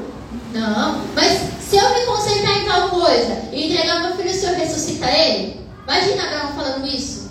[0.53, 4.57] Não, mas se eu me concentrar em tal coisa e entregar meu filho, o Senhor
[4.57, 5.61] ressuscita ele?
[5.85, 7.31] Imagina Abraão falando isso.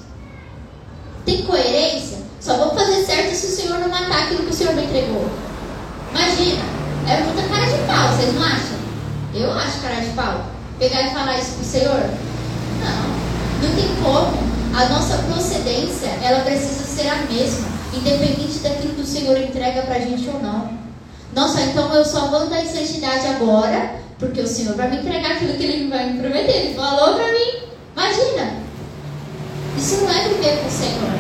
[1.26, 2.20] Tem coerência?
[2.40, 5.30] Só vou fazer certo se o Senhor não matar aquilo que o Senhor me entregou.
[6.18, 6.64] Imagina,
[7.08, 8.78] é muita cara de pau, vocês não acham?
[9.36, 10.48] Eu acho cara de pau.
[10.80, 12.10] Pegar e falar isso pro Senhor?
[12.82, 14.48] Não, não tem como.
[14.76, 20.00] A nossa procedência, ela precisa ser a mesma, independente daquilo que o Senhor entrega pra
[20.00, 20.72] gente ou não.
[21.36, 25.54] Nossa, então eu só vou dar santidade agora, porque o Senhor vai me entregar aquilo
[25.54, 26.52] que Ele vai me prometer.
[26.52, 27.64] Ele falou pra mim.
[27.96, 28.54] Imagina.
[29.78, 31.12] Isso não é viver com o Senhor.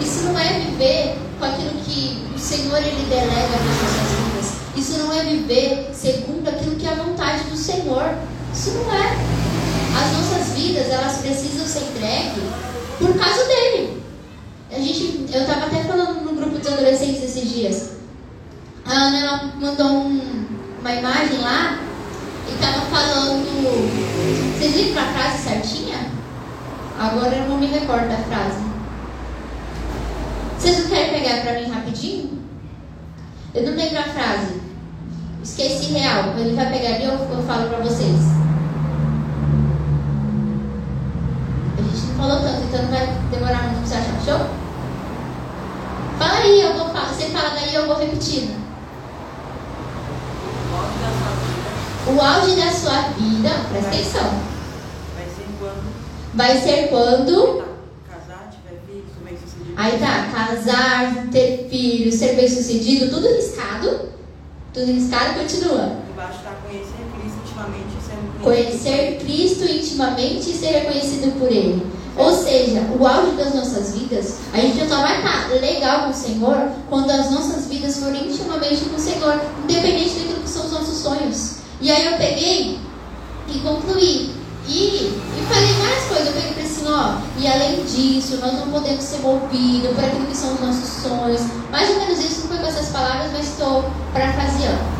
[0.00, 4.52] Isso não é viver com aquilo que o Senhor Ele delega nas nossas vidas.
[4.76, 8.14] Isso não é viver segundo aquilo que é a vontade do Senhor.
[8.52, 9.16] Isso não é.
[9.96, 12.42] As nossas vidas, elas precisam ser entregues
[12.98, 14.02] por causa dele.
[14.70, 17.90] A gente, eu estava até falando no grupo dos adolescentes esses dias.
[18.84, 20.46] A Ana mandou um,
[20.80, 21.78] uma imagem lá
[22.48, 24.58] e estava falando.
[24.58, 26.10] Vocês viram a frase certinha?
[26.98, 28.77] Agora eu não me recordo da frase.
[30.58, 32.42] Vocês não querem pegar para mim rapidinho?
[33.54, 34.60] Eu não lembro a frase.
[35.42, 36.36] Esqueci real.
[36.36, 38.18] Ele vai pegar ali, eu, eu falo para vocês.
[41.78, 44.24] A gente não falou tanto, então não vai demorar muito para você achar.
[44.24, 44.46] Show?
[46.18, 47.08] Fala aí, eu vou falar.
[47.14, 48.58] Você fala daí, eu vou repetindo.
[52.08, 54.30] O auge da sua vida, presta atenção.
[55.14, 55.92] Vai ser quando?
[56.34, 57.64] Vai ser quando.
[58.08, 59.67] Casar, tiver filho, ser bem sucedido.
[59.78, 64.08] Aí tá, casar, ter filho, ser bem sucedido, tudo riscado.
[64.74, 65.98] Tudo riscado, continua.
[66.10, 71.86] Embaixo está conhecer Cristo intimamente e sendo Conhecer Cristo intimamente e ser reconhecido por Ele.
[72.16, 76.14] Ou seja, o auge das nossas vidas, a gente só vai estar legal com o
[76.14, 80.72] Senhor quando as nossas vidas forem intimamente com o Senhor, independente daquilo que são os
[80.72, 81.58] nossos sonhos.
[81.80, 82.80] E aí eu peguei
[83.46, 84.34] e concluí.
[84.66, 86.26] E, e falei várias coisas.
[86.26, 86.57] Eu peguei
[86.88, 91.02] ó, e além disso, nós não podemos ser movidos por aquilo que são os nossos
[91.02, 91.40] sonhos.
[91.70, 94.98] Mais ou menos isso, não foi com essas palavras, mas estou parafraseando.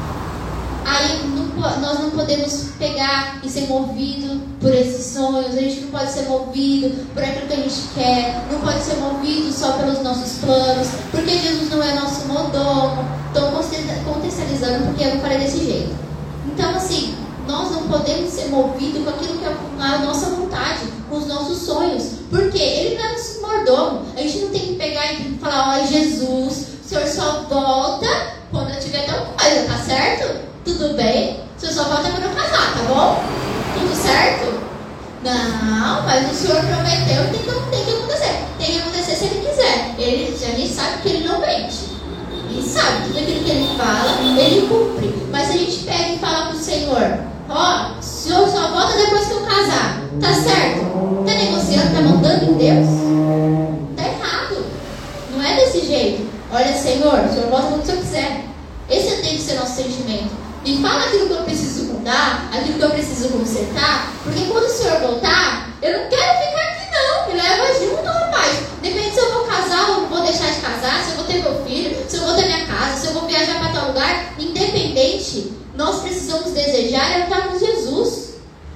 [0.85, 5.91] Aí não, nós não podemos pegar e ser movido por esses sonhos, a gente não
[5.91, 10.03] pode ser movido por aquilo que a gente quer, não pode ser movido só pelos
[10.03, 13.05] nossos planos, porque Jesus não é nosso mordomo.
[13.29, 13.53] Estou
[14.15, 15.95] contextualizando porque eu falei desse jeito.
[16.47, 17.15] Então, assim,
[17.47, 21.59] nós não podemos ser movidos com aquilo que é a nossa vontade, com os nossos
[21.63, 24.07] sonhos, porque Ele não é nosso mordomo.
[24.17, 28.07] A gente não tem que pegar e falar, ó, Jesus, o Senhor só volta
[28.51, 30.41] quando eu tiver tal coisa, tá certo?
[30.65, 31.41] Tudo bem?
[31.57, 33.23] O Senhor só volta quando eu casar, tá bom?
[33.79, 34.59] Tudo certo?
[35.23, 38.45] Não, mas o Senhor prometeu e tem tem que acontecer.
[38.59, 39.95] Tem que acontecer se Ele quiser.
[39.99, 41.89] Ele, a gente sabe que Ele não mente.
[42.51, 45.27] Ele sabe tudo aquilo que Ele fala, Ele cumpre.
[45.31, 49.27] Mas a gente pega e fala pro Senhor, ó, oh, o Senhor só volta depois
[49.27, 50.03] que eu casar.
[50.21, 51.25] Tá certo?
[51.27, 52.89] Tá negociando, tá mandando em Deus?
[53.97, 54.67] Tá errado.
[55.33, 56.29] Não é desse jeito.
[56.51, 58.45] Olha, Senhor, o Senhor volta quando o Senhor quiser.
[58.91, 60.31] Esse tem que ser nosso sentimento.
[60.65, 64.69] Me fala aquilo que eu preciso mudar, aquilo que eu preciso consertar, porque quando o
[64.69, 67.29] Senhor voltar, eu não quero ficar aqui não.
[67.29, 68.59] Me leva junto, rapaz.
[68.83, 71.65] Depende se eu vou casar ou vou deixar de casar, se eu vou ter meu
[71.65, 74.35] filho, se eu vou ter minha casa, se eu vou viajar para tal lugar.
[74.39, 76.03] Independente, nós
[76.49, 78.29] precisamos desejar é estar com Jesus.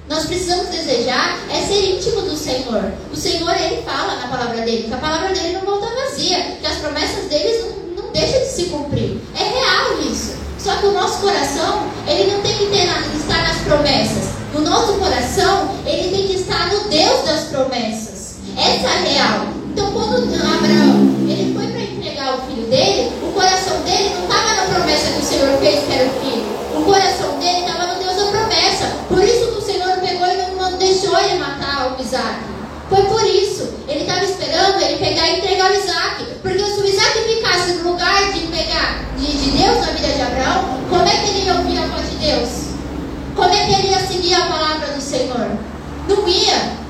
[0.09, 2.91] Nós precisamos desejar é ser íntimo do Senhor.
[3.11, 6.65] O Senhor, Ele fala na palavra dele, que a palavra dele não volta vazia, que
[6.65, 9.17] as promessas deles não, não deixam de se cumprir.
[9.35, 10.35] É real isso.
[10.59, 14.29] Só que o nosso coração, ele não tem que ter, estar nas promessas.
[14.53, 18.35] O nosso coração, ele tem que estar no Deus das promessas.
[18.57, 19.47] Essa é a real.
[19.71, 24.53] Então, quando Abraão ele foi para entregar o filho dele, o coração dele não estava
[24.53, 26.53] na promessa que o Senhor fez que era o filho.
[26.75, 28.85] O coração dele estava no Deus da promessa.
[29.07, 32.39] Por isso que o Senhor pegou e não, não deixou ele matar o Isaac.
[32.89, 33.69] Foi por isso.
[33.87, 34.25] Ele estava
[35.29, 36.25] entregar o Isaac.
[36.41, 40.21] Porque se o Isaac ficasse no lugar de pegar de, de Deus na vida de
[40.21, 42.49] Abraão, como é que ele ia ouvir a voz de Deus?
[43.35, 45.57] Como é que ele ia seguir a palavra do Senhor?
[46.07, 46.83] Não ia.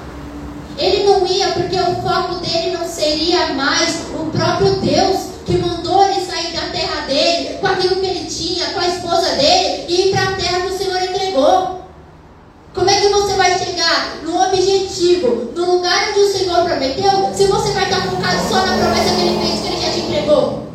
[0.77, 6.03] Ele não ia porque o foco dele não seria mais o próprio Deus que mandou
[6.05, 10.07] ele sair da terra dele, com aquilo que ele tinha, com a esposa dele, e
[10.07, 11.82] ir para a terra que o Senhor entregou.
[12.73, 17.45] Como é que você vai chegar no objetivo, no lugar onde o Senhor prometeu, se
[17.45, 20.67] você vai estar focado só na promessa que ele fez, que ele já te entregou?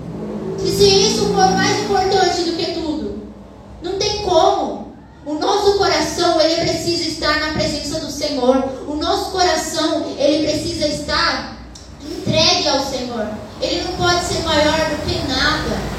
[0.64, 3.22] E se isso for mais importante do que tudo?
[3.82, 4.92] Não tem como.
[5.26, 8.56] O nosso coração, ele precisa estar na presença do Senhor.
[8.86, 11.58] O nosso coração, ele precisa estar
[12.02, 13.28] entregue ao Senhor.
[13.60, 15.97] Ele não pode ser maior do que nada.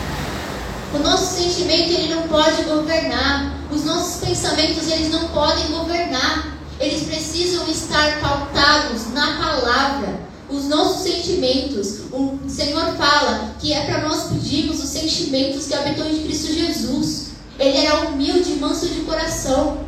[0.92, 3.56] O nosso sentimento, ele não pode governar.
[3.72, 6.58] Os nossos pensamentos, eles não podem governar.
[6.80, 10.20] Eles precisam estar pautados na palavra.
[10.50, 16.08] Os nossos sentimentos, o Senhor fala que é para nós pedirmos os sentimentos que habitou
[16.08, 17.28] em Cristo Jesus.
[17.60, 19.86] Ele era humilde e manso de coração.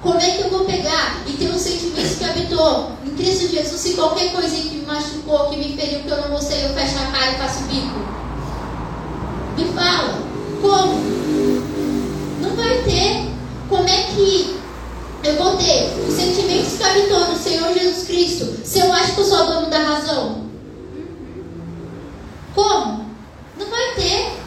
[0.00, 3.80] Como é que eu vou pegar e ter os sentimentos que habitou em Cristo Jesus
[3.80, 6.98] se qualquer coisinha que me machucou, que me feriu, que eu não gostei, eu fecho
[6.98, 8.21] a cara e faço bico?
[20.12, 20.42] Dono da razão?
[22.54, 23.06] Como?
[23.58, 24.38] Não vai ter.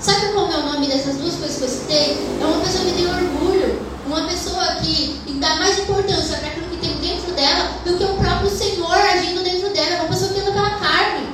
[0.00, 2.38] Sabe como é o nome dessas duas coisas que eu citei?
[2.40, 6.76] É uma pessoa que tem orgulho, uma pessoa que dá mais importância para aquilo que
[6.76, 9.96] tem dentro dela do que o próprio Senhor agindo dentro dela.
[9.96, 11.26] É uma pessoa que anda pela carne.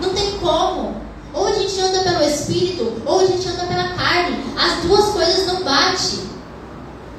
[0.00, 1.00] Não tem como.
[1.32, 4.44] Ou a gente anda pelo Espírito, ou a gente anda pela carne.
[4.58, 6.30] As duas coisas não batem.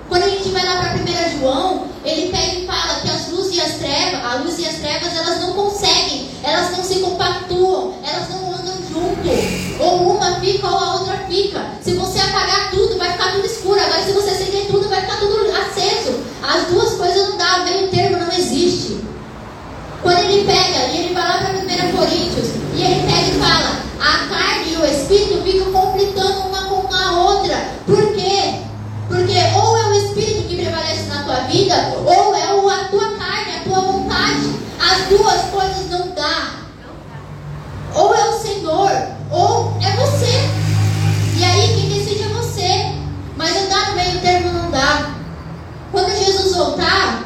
[0.09, 3.55] Quando a gente vai lá para 1 João, ele pega e fala que as luzes
[3.55, 7.93] e as trevas, a luz e as trevas, elas não conseguem, elas não se compactuam,
[8.03, 9.81] elas não andam junto.
[9.83, 11.65] Ou uma fica ou a outra fica.
[11.81, 13.79] Se você apagar tudo, vai ficar tudo escuro.
[13.79, 16.19] Agora, se você acender tudo, vai ficar tudo aceso.
[16.41, 18.99] As duas coisas não dá, o meio termo não existe.
[20.01, 23.79] Quando ele pega e ele vai lá para 1 Coríntios, e ele pega e fala:
[24.01, 27.55] a carne e o espírito ficam conflitando uma com a outra.
[27.85, 28.55] Por quê?
[29.07, 31.75] Porque ou é o espírito que prevalece na tua vida,
[32.05, 34.55] ou é a tua carne, a tua vontade.
[34.79, 36.51] As duas coisas não dá.
[37.93, 38.91] Ou é o Senhor,
[39.31, 40.49] ou é você.
[41.37, 42.95] E aí quem decide é você.
[43.35, 45.15] Mas andar no meio termo não dá.
[45.91, 47.25] Quando Jesus voltar,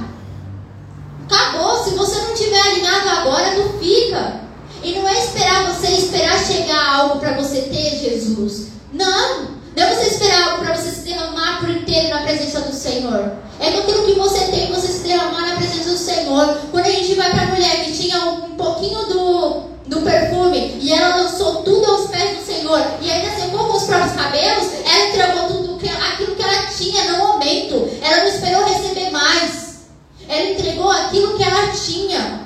[1.30, 1.84] acabou.
[1.84, 4.42] Se você não tiver alinhado agora, tu fica.
[4.84, 8.68] E não é esperar você esperar chegar algo para você ter Jesus.
[8.94, 9.56] Não.
[9.76, 13.34] Não é você esperar algo para você se derramar por inteiro na presença do Senhor.
[13.60, 16.58] É com aquilo que você tem, você se derramar na presença do Senhor.
[16.72, 20.78] Quando a gente vai para a mulher que tinha um, um pouquinho do, do perfume
[20.82, 24.68] e ela lançou tudo aos pés do Senhor e ainda secou com os próprios cabelos,
[24.86, 27.90] ela entregou tudo que, aquilo que ela tinha no momento.
[28.02, 29.76] Ela não esperou receber mais.
[30.28, 32.46] Ela entregou aquilo que ela tinha.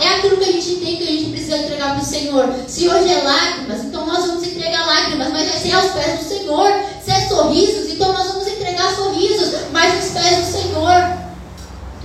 [0.00, 2.52] É aquilo que a gente tem que a gente precisa entregar para o Senhor.
[2.66, 6.72] Se hoje lágrimas, então nós vamos entregar lágrimas, mas vai ser aos pés do Senhor.
[7.04, 11.24] Se é sorrisos, então nós vamos entregar sorrisos, mas aos pés do Senhor.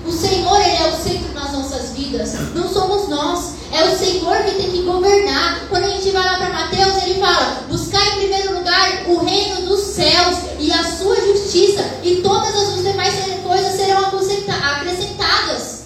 [0.05, 2.33] O Senhor, Ele é o centro nas nossas vidas.
[2.55, 3.53] Não somos nós.
[3.71, 5.67] É o Senhor que tem que governar.
[5.69, 9.67] Quando a gente vai lá para Mateus, ele fala: buscar em primeiro lugar o reino
[9.67, 13.13] dos céus e a sua justiça, e todas as demais
[13.49, 15.79] coisas serão acrescentadas.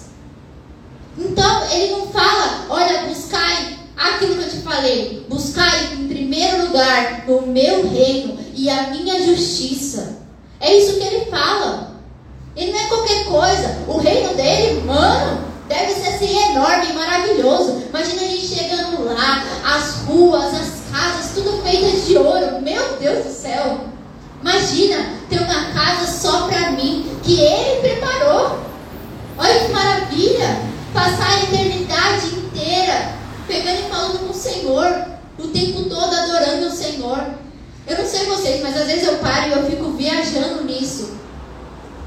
[1.16, 5.26] Então, ele não fala, olha, buscai aquilo que eu te falei.
[5.28, 10.18] Buscai em primeiro lugar o meu reino e a minha justiça.
[10.60, 11.94] É isso que ele fala.
[12.56, 13.78] Ele não é qualquer coisa.
[13.88, 17.82] O reino dele, mano, deve ser assim enorme e maravilhoso.
[17.88, 22.60] Imagina a gente chegando lá, as ruas, as casas, tudo feitas de ouro.
[22.62, 23.80] Meu Deus do céu.
[24.40, 28.60] Imagina ter uma casa só para mim, que ele preparou.
[29.36, 30.58] Olha que maravilha
[30.92, 33.14] passar a eternidade inteira
[33.46, 35.06] pegando e falando com o Senhor,
[35.38, 37.34] o tempo todo adorando o Senhor.
[37.86, 41.14] Eu não sei vocês, mas às vezes eu paro e eu fico viajando nisso.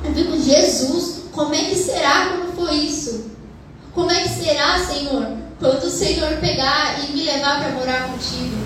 [0.04, 3.32] Eu fico, Jesus, como é que será quando for isso?
[3.94, 5.28] Como é que será, Senhor,
[5.60, 8.58] quando o Senhor pegar e me levar para morar contigo?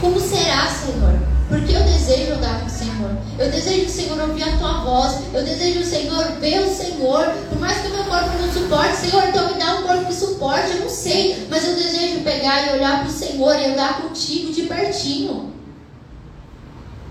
[0.00, 1.33] Como será, Senhor?
[1.54, 3.10] Porque eu desejo andar com o Senhor.
[3.38, 5.20] Eu desejo, Senhor, ouvir a tua voz.
[5.32, 7.32] Eu desejo, Senhor, ver o Senhor.
[7.48, 10.14] Por mais que o meu corpo não suporte, Senhor, então me dá um corpo que
[10.14, 10.72] suporte.
[10.72, 11.46] Eu não sei.
[11.48, 15.52] Mas eu desejo pegar e olhar para o Senhor e andar contigo de pertinho.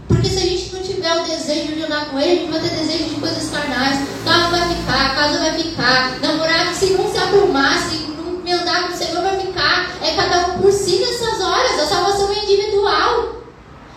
[0.10, 2.60] Porque se a gente não tiver o desejo de andar com Ele, a gente vai
[2.60, 3.98] ter desejo de coisas carnais.
[4.26, 6.20] Carro vai ficar, casa vai ficar.
[6.20, 9.90] Namorado, se não se aprumar, se não me andar com o Senhor, vai ficar.
[10.02, 11.80] É cada um por si nessas horas.
[11.80, 13.43] A salvação é individual.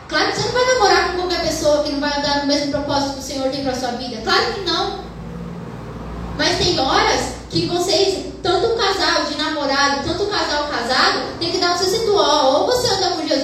[0.08, 2.70] Claro que você não vai namorar com qualquer pessoa que não vai andar no mesmo
[2.70, 4.20] propósito que o Senhor tem para sua vida.
[4.22, 5.00] Claro que não.
[6.38, 11.50] Mas tem horas que vocês, tanto o casal de namorado, tanto o casal casado, tem
[11.50, 13.35] que dar um se ó, ou você anda com Jesus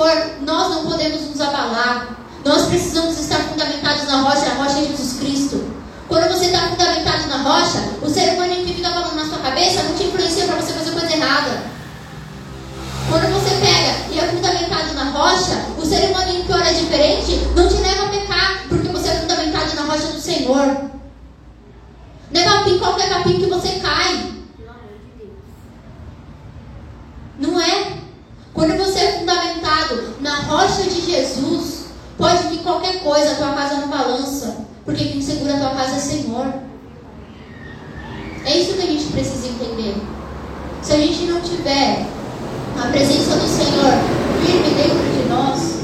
[0.00, 2.16] for, nós não podemos nos abalar.
[2.42, 5.62] Nós precisamos estar fundamentados na rocha, a rocha é Jesus Cristo.
[6.08, 9.82] Quando você está fundamentado na rocha, o ser humano que fica falando na sua cabeça
[9.82, 11.62] não te influencia para você fazer coisa errada.
[13.10, 17.68] Quando você pega e é fundamentado na rocha, o ser humano que ora diferente não
[17.68, 20.90] te leva a pecar, porque você é fundamentado na rocha do Senhor.
[22.32, 24.32] Não é capim, qualquer capim que você cai.
[27.38, 28.00] Não é?
[28.60, 31.86] Quando você é fundamentado na rocha de Jesus,
[32.18, 34.66] pode vir qualquer coisa, a tua casa não balança.
[34.84, 36.52] Porque quem segura a tua casa é Senhor.
[38.44, 39.96] É isso que a gente precisa entender.
[40.82, 42.04] Se a gente não tiver
[42.78, 43.92] a presença do Senhor
[44.44, 45.76] firme dentro de nós,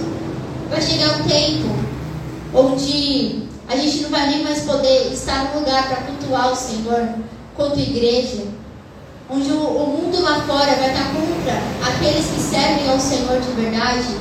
[0.68, 1.74] vai chegar um tempo
[2.52, 7.08] onde a gente não vai nem mais poder estar no lugar para cultuar o Senhor,
[7.54, 8.42] quanto igreja,
[9.28, 13.50] onde o, o mundo lá fora vai estar contra aqueles que servem ao Senhor de
[13.52, 14.16] verdade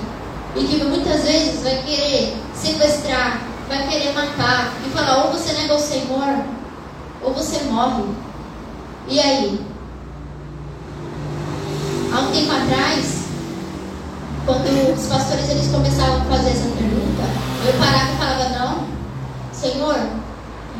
[0.56, 5.76] e que muitas vezes vai querer sequestrar, vai querer matar e falar: ou você nega
[5.76, 6.44] o Senhor,
[7.22, 8.04] ou você morre.
[9.08, 9.62] E aí?
[12.12, 13.26] Há um tempo atrás,
[14.46, 17.24] quando os pastores eles começavam a fazer essa pergunta,
[17.66, 18.88] eu parava e falava: não,
[19.52, 19.98] Senhor,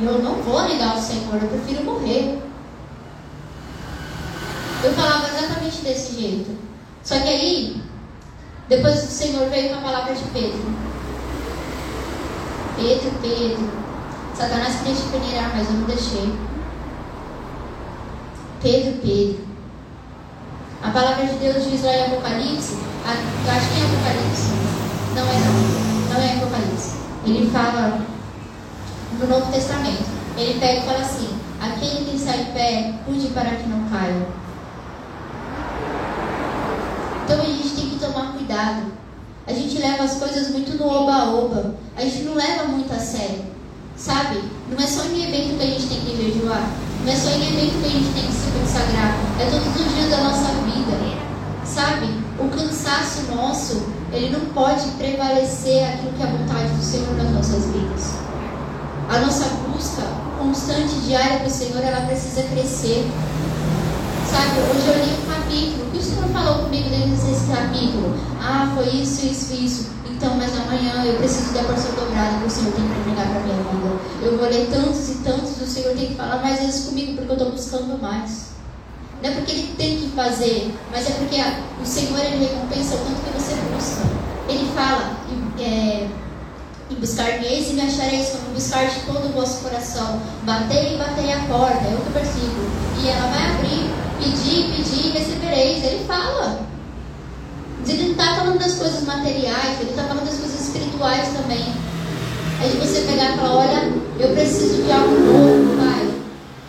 [0.02, 2.42] eu não vou negar o Senhor, eu prefiro morrer.
[4.86, 6.56] Eu falava exatamente desse jeito.
[7.04, 7.82] Só que aí,
[8.70, 10.64] depois o Senhor veio com a palavra de Pedro.
[12.78, 13.68] Pedro, Pedro.
[14.36, 16.32] Satanás queria te peneirar, mas eu não deixei.
[18.62, 19.46] Pedro, Pedro.
[20.84, 24.52] A palavra de Deus diz lá em Apocalipse, eu acho que é Apocalipse.
[25.16, 26.96] Não é não, não é Apocalipse.
[27.26, 28.02] Ele fala
[29.20, 30.06] no Novo Testamento.
[30.38, 31.30] Ele pega e fala assim:
[31.60, 34.46] aquele que sai em pé, cuide para que não caia.
[37.26, 38.84] Então a gente tem que tomar cuidado.
[39.48, 41.74] A gente leva as coisas muito no oba-oba.
[41.98, 43.46] A gente não leva muito a sério.
[43.98, 44.44] Sabe?
[44.70, 46.70] Não é só em evento que a gente tem que jejuar.
[47.04, 49.18] Não é só em evento que a gente tem que se consagrar.
[49.40, 50.98] É todos os dias da nossa vida.
[51.66, 52.14] Sabe?
[52.38, 57.32] O cansaço nosso, ele não pode prevalecer aquilo que é a vontade do Senhor nas
[57.32, 58.12] nossas vidas.
[59.10, 60.04] A nossa busca
[60.38, 63.10] constante, diária para o Senhor, ela precisa crescer.
[64.36, 65.88] Sabe, hoje eu li um capítulo.
[65.88, 68.20] O que o Senhor falou comigo dentro desse capítulo?
[68.42, 69.90] Ah, foi isso, isso, isso.
[70.12, 73.40] Então, mas amanhã eu preciso da porção dobrada que o Senhor tem para entregar para
[73.44, 73.96] minha vida.
[74.22, 77.32] Eu vou ler tantos e tantos, o Senhor tem que falar mais vezes comigo porque
[77.32, 78.48] eu estou buscando mais.
[79.24, 82.96] Não é porque Ele tem que fazer, mas é porque a, o Senhor ele recompensa
[82.96, 84.02] o tanto que você busca.
[84.50, 85.16] Ele fala,
[85.58, 86.10] é,
[86.90, 90.20] E buscar-me eis e me achareis quando buscar de todo o vosso coração.
[90.44, 92.70] Batei e batei a porta, é outro versículo.
[93.02, 93.95] E ela vai abrir.
[94.20, 95.84] Pedir, pedir e recebereis.
[95.84, 96.60] Ele fala.
[97.88, 101.66] Ele não está falando das coisas materiais, ele está falando das coisas espirituais também.
[102.64, 106.10] É de você pegar e falar, olha, eu preciso de algo novo, Pai.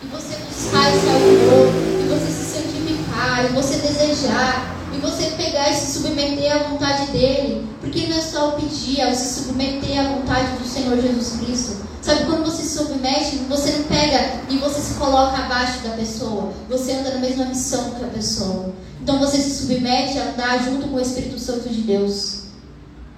[0.03, 1.72] E você buscar esse algo novo,
[2.03, 7.11] e você se santificar, e você desejar, e você pegar e se submeter à vontade
[7.11, 7.66] dele.
[7.80, 11.87] Porque não é só pedir, é se submeter à vontade do Senhor Jesus Cristo.
[12.01, 16.53] Sabe quando você se submete, você não pega e você se coloca abaixo da pessoa.
[16.68, 18.72] Você anda na mesma missão que a pessoa.
[19.03, 22.43] Então você se submete a andar junto com o Espírito Santo de Deus.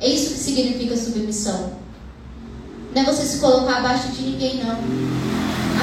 [0.01, 1.73] É isso que significa submissão.
[2.95, 4.79] Não é você se colocar abaixo de ninguém, não.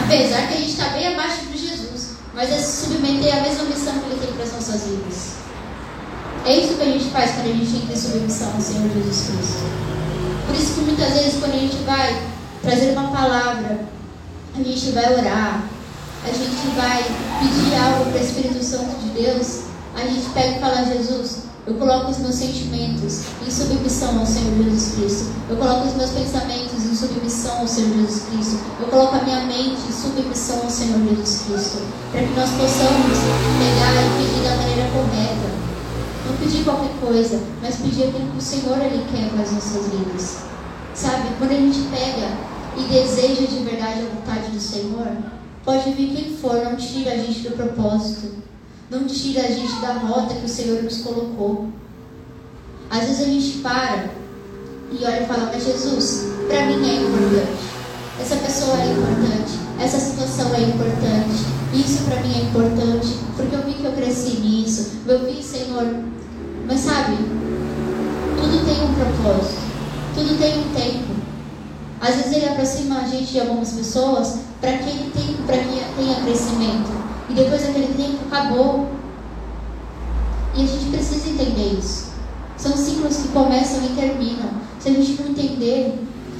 [0.03, 2.15] Apesar que a gente está bem abaixo de Jesus.
[2.33, 5.44] Mas é se submeter à mesma missão que Ele tem para as nossas vidas.
[6.45, 9.29] É isso que a gente faz quando a gente entra em submissão ao Senhor Jesus
[9.29, 9.63] Cristo.
[10.45, 12.21] Por isso que muitas vezes quando a gente vai
[12.61, 13.79] trazer uma palavra,
[14.53, 15.63] a gente vai orar,
[16.23, 17.03] a gente vai
[17.39, 19.61] pedir algo para o Espírito Santo de Deus,
[19.95, 24.63] a gente pega e fala, Jesus, eu coloco os meus sentimentos em submissão ao Senhor
[24.65, 25.31] Jesus Cristo.
[25.49, 28.59] Eu coloco os meus pensamentos em submissão ao Senhor Jesus Cristo.
[28.79, 31.81] Eu coloco a minha mente em submissão ao Senhor Jesus Cristo.
[32.11, 33.17] Para que nós possamos
[33.57, 35.64] pegar e pedir da maneira correta.
[36.45, 40.43] Pedir qualquer coisa, mas pedir aquilo que o Senhor Ele quer para as nossas vidas.
[40.93, 42.37] Sabe, quando a gente pega
[42.77, 45.07] e deseja de verdade a vontade do Senhor,
[45.63, 48.43] pode vir quem for, não tira a gente do propósito.
[48.91, 51.69] Não tira a gente da rota que o Senhor nos colocou.
[52.91, 54.11] Às vezes a gente para
[54.91, 57.57] e olha e fala, mas Jesus, para mim é importante.
[58.21, 59.59] Essa pessoa é importante.
[59.79, 61.43] Essa situação é importante.
[61.73, 63.17] Isso para mim é importante.
[63.35, 64.91] Porque eu vi que eu cresci nisso.
[65.07, 66.13] Eu vi, Senhor.
[66.67, 67.15] Mas sabe,
[68.37, 69.61] tudo tem um propósito.
[70.15, 71.13] Tudo tem um tempo.
[72.01, 75.95] Às vezes ele aproxima a gente de algumas pessoas para que ele tenha, para que
[75.97, 76.89] tenha crescimento.
[77.29, 78.87] E depois daquele tempo acabou.
[80.55, 82.13] E a gente precisa entender isso.
[82.57, 84.49] São ciclos que começam e terminam.
[84.79, 85.99] Se a gente não entender,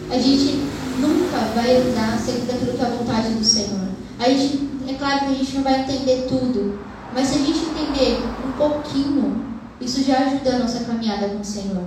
[0.10, 0.64] a gente
[1.00, 3.90] nunca vai andar segundo aquilo que é a vontade do Senhor.
[4.20, 6.80] A gente, é claro que a gente não vai entender tudo.
[7.14, 11.46] Mas se a gente entender um pouquinho, isso já ajuda a nossa caminhada com o
[11.46, 11.84] Senhor.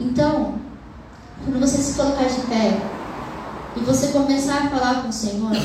[0.00, 0.54] Então,
[1.44, 2.80] quando você se colocar de pé
[3.76, 5.56] e você começar a falar com o Senhor,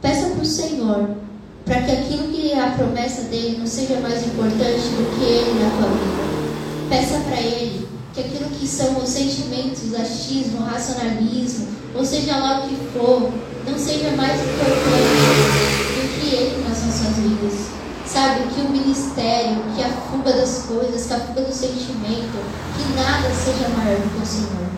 [0.00, 1.16] peça para o Senhor
[1.64, 5.64] para que aquilo que é a promessa dele não seja mais importante do que ele
[5.64, 6.88] na tua vida.
[6.88, 12.68] Peça para ele que aquilo que são os sentimentos, achismo, racionalismo, ou seja lá o
[12.68, 13.32] que for,
[13.68, 15.66] não seja mais importante
[15.96, 17.85] do que ele nas nossas vidas.
[18.06, 22.38] Sabe, que o ministério, que a fuga das coisas, que a fuga do sentimento,
[22.76, 24.68] que nada seja maior do que o Senhor.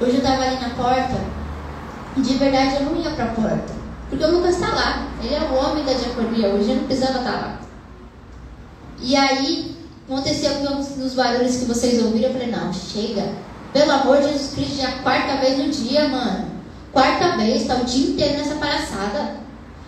[0.00, 1.20] Hoje eu estava ali na porta
[2.16, 3.80] e de verdade eu não ia para a porta.
[4.08, 5.08] Porque o Lucas está lá.
[5.22, 7.60] Ele é o homem da diaconia hoje, não precisava estar tá lá.
[9.00, 9.76] E aí,
[10.08, 12.28] aconteceu com os barulhos que vocês ouviram.
[12.28, 13.32] Eu falei, não, chega.
[13.72, 16.50] Pelo amor de Jesus Cristo, já é quarta vez no dia, mano.
[16.92, 19.36] Quarta vez, tá o dia inteiro nessa palhaçada.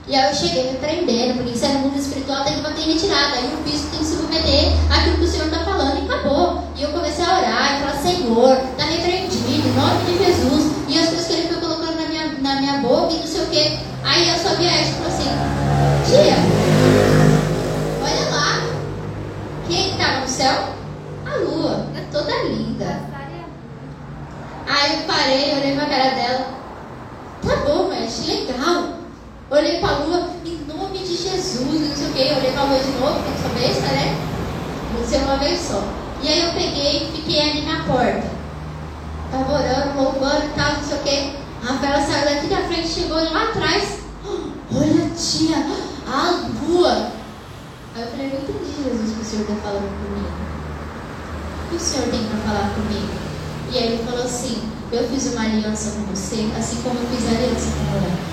[0.09, 3.37] E aí eu cheguei repreendendo, porque isso no mundo espiritual, tem que em retirada.
[3.37, 6.65] Aí o bispo tem que se submeter àquilo que o Senhor está falando e acabou.
[6.77, 10.73] E eu comecei a orar e falar, Senhor, está repreendido, em nome de Jesus.
[10.89, 13.43] E as coisas que ele foi colocando na minha, na minha boca e não sei
[13.43, 13.79] o quê.
[14.03, 15.29] Aí eu só vi a Esther e falei assim,
[16.07, 16.37] tia,
[18.03, 18.63] olha lá.
[19.69, 20.75] Quem estava no céu?
[21.25, 23.01] A lua, é toda linda.
[24.67, 26.47] Aí eu parei, olhei pra cara dela.
[27.47, 28.92] Tá bom, mas legal.
[29.53, 32.33] Olhei pra lua, em nome de Jesus, não sei o quê.
[32.39, 34.17] Olhei pra lua de novo, porque sou besta, né?
[34.95, 35.85] Vou ser uma vez só.
[36.23, 38.25] E aí eu peguei e fiquei ali na porta.
[39.31, 41.33] Tava orando, louvando e tal, não sei o quê.
[41.63, 43.99] A Rafaela saiu daqui da frente, chegou lá atrás.
[44.75, 45.67] Olha, tia,
[46.09, 47.13] a lua.
[47.95, 50.33] Aí eu falei, não entendi, Jesus, que o Senhor está falando comigo.
[51.67, 53.13] O que o Senhor tem para falar comigo?
[53.71, 57.29] E aí ele falou assim, eu fiz uma aliança com você, assim como eu fiz
[57.29, 58.32] aliança com ela.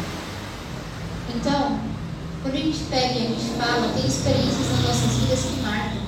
[1.36, 1.80] Então,
[2.42, 6.02] quando a gente pega e a gente fala, tem experiências nas nossas vidas que marcam.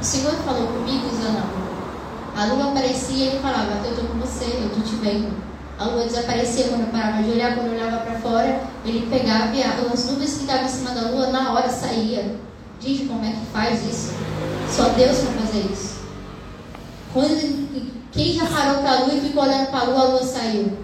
[0.00, 1.72] O Senhor falou comigo usando a lua.
[2.34, 5.32] A lua aparecia e ele falava, eu estou com você, eu estou te vendo.
[5.78, 9.54] A lua desaparecia quando eu parava de olhar, quando eu olhava para fora, ele pegava
[9.54, 12.36] e as nuvens que estavam em cima da lua, na hora saía.
[12.80, 14.12] Gente, como é que faz isso?
[14.68, 16.00] Só Deus para fazer isso.
[17.12, 20.22] Quando, quem já parou para a lua e ficou olhando para a lua, a lua
[20.22, 20.78] saiu.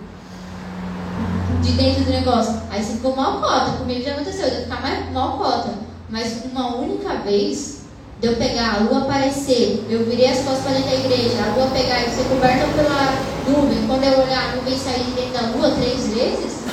[1.62, 2.62] De dentro do negócio.
[2.70, 3.78] Aí você ficou mal cota.
[3.78, 5.74] Comigo já aconteceu, eu ficar mais mal cota.
[6.10, 7.82] Mas uma única vez,
[8.20, 11.54] de eu pegar a lua aparecer, eu virei as costas para dentro da igreja, a
[11.54, 13.14] lua pegar e ser coberta pela
[13.46, 16.64] nuvem, quando eu olhar a nuvem sair de dentro da lua três vezes?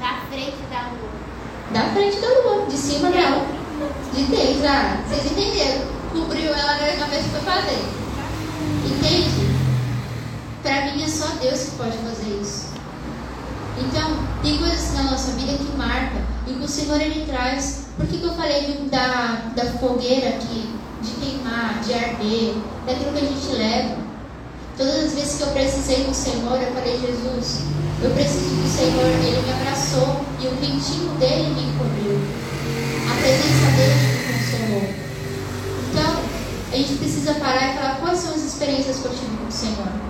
[0.00, 1.10] Da frente da lua.
[1.72, 3.46] Da frente da lua, de cima dela.
[4.14, 5.86] De três, ah, vocês entenderam?
[6.12, 7.98] Cobriu ela na cabeça e foi dentro.
[8.86, 9.48] Entende?
[10.62, 12.37] Para mim é só Deus que pode fazer isso.
[13.80, 14.10] Então,
[14.42, 16.16] tem coisas na nossa vida que marca
[16.46, 17.86] e que o Senhor ele traz.
[17.96, 20.68] Por que, que eu falei da, da fogueira aqui,
[21.02, 22.54] de queimar, de arder,
[22.86, 23.96] daquilo que a gente leva?
[24.76, 27.62] Todas as vezes que eu precisei do Senhor, eu falei, Jesus,
[28.02, 32.20] eu preciso do Senhor, Ele me abraçou e o quentinho dele me encobriu.
[33.10, 34.94] A presença dele me consolou.
[35.90, 36.22] Então,
[36.72, 39.52] a gente precisa parar e falar quais são as experiências que eu tive com o
[39.52, 40.08] Senhor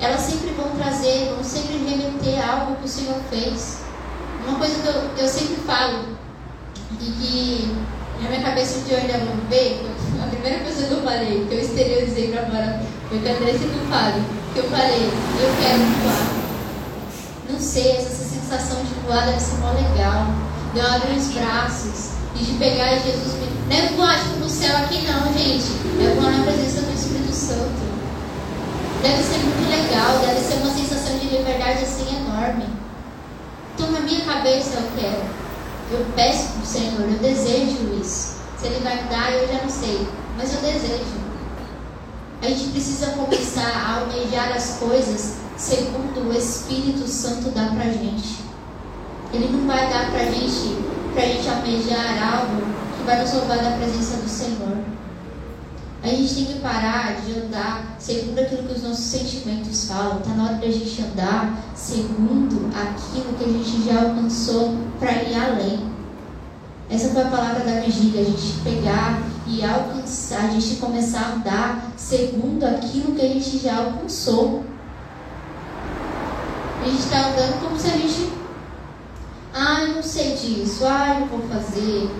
[0.00, 3.78] elas sempre vão trazer, vão sempre remeter algo que o Senhor fez.
[4.46, 6.04] Uma coisa que eu, eu sempre falo,
[7.00, 7.76] e que
[8.22, 9.84] na minha cabeça de ainda vão ver,
[10.22, 13.58] a primeira coisa que eu falei, que eu exteriorizei para fora, foi que a Andressa
[13.58, 14.22] que fale,
[14.52, 16.44] que eu falei, eu quero voar.
[17.50, 20.26] Não sei, essa sensação de voar deve ser mó legal.
[20.72, 23.34] De eu abrir os braços e de pegar Jesus.
[23.68, 25.70] Não é voar tipo, no céu aqui não, gente.
[26.00, 27.83] É voar na presença do Espírito Santo.
[29.04, 32.64] Deve ser muito legal, deve ser uma sensação de liberdade assim enorme.
[33.74, 35.24] Então, na minha cabeça, eu quero.
[35.90, 38.36] Eu peço para o Senhor, eu desejo isso.
[38.58, 40.08] Se Ele vai me dar, eu já não sei.
[40.38, 41.04] Mas eu desejo.
[42.40, 48.42] A gente precisa começar a almejar as coisas segundo o Espírito Santo dá para gente.
[49.34, 50.78] Ele não vai dar para gente,
[51.12, 52.62] para gente almejar algo
[52.96, 54.93] que vai nos roubar da presença do Senhor.
[56.04, 60.18] A gente tem que parar de andar segundo aquilo que os nossos sentimentos falam.
[60.18, 65.22] Está na hora de a gente andar segundo aquilo que a gente já alcançou para
[65.22, 65.80] ir além.
[66.90, 71.32] Essa foi a palavra da vigília, a gente pegar e alcançar, a gente começar a
[71.36, 74.62] andar segundo aquilo que a gente já alcançou.
[76.82, 78.30] A gente está andando como se a gente.
[79.54, 82.10] Ah, eu não sei disso, ah, eu vou fazer.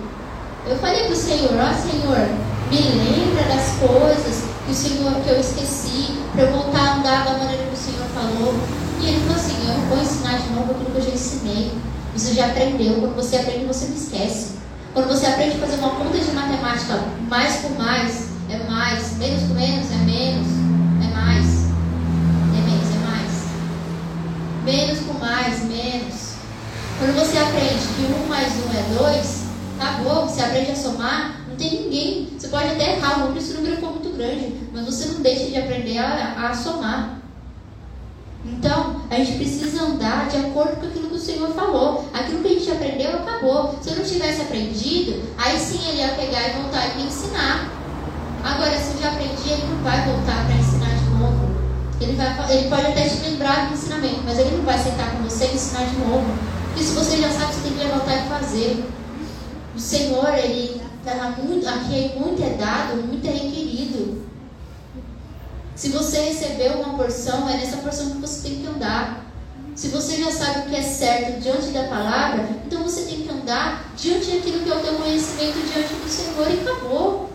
[0.67, 5.29] Eu falei para o Senhor, ó Senhor, me lembra das coisas que o Senhor que
[5.29, 8.55] eu esqueci, para eu voltar a andar da maneira que o Senhor falou.
[8.99, 11.71] E ele falou assim, eu vou ensinar de novo aquilo que eu já ensinei.
[12.15, 12.95] Você já aprendeu.
[12.95, 14.55] Quando você aprende, você não esquece.
[14.93, 16.99] Quando você aprende a fazer uma conta de matemática,
[17.29, 20.47] mais com mais é mais, menos com menos é menos,
[21.03, 21.45] é mais,
[22.53, 23.43] é menos, é mais.
[24.63, 26.35] Menos com mais, menos.
[26.97, 29.43] Quando você aprende que um mais um é dois,
[29.77, 32.27] tá bom, você aprende a somar, não tem ninguém.
[32.37, 35.21] Você pode até errar o número se o número for muito grande, mas você não
[35.21, 37.21] deixa de aprender a, a somar.
[38.45, 42.07] Então, a gente precisa andar de acordo com aquilo que o Senhor falou.
[42.13, 43.79] Aquilo que a gente aprendeu acabou.
[43.81, 47.71] Se eu não tivesse aprendido, aí sim ele ia pegar e voltar e me ensinar.
[48.43, 51.55] Agora, se eu já aprendi, ele não vai voltar para ensinar de novo.
[51.99, 55.23] Ele, vai, ele pode até te lembrar do ensinamento, mas ele não vai sentar com
[55.23, 56.25] você e ensinar de novo.
[56.67, 58.85] Porque se você já sabe, você tem que levantar e fazer.
[59.75, 64.25] O Senhor, ele aqui é muito é dado, muito é requerido.
[65.75, 69.25] Se você recebeu uma porção, é nessa porção que você tem que andar.
[69.75, 73.29] Se você já sabe o que é certo diante da palavra, então você tem que
[73.29, 77.29] andar diante daquilo que é o teu conhecimento diante do Senhor e acabou.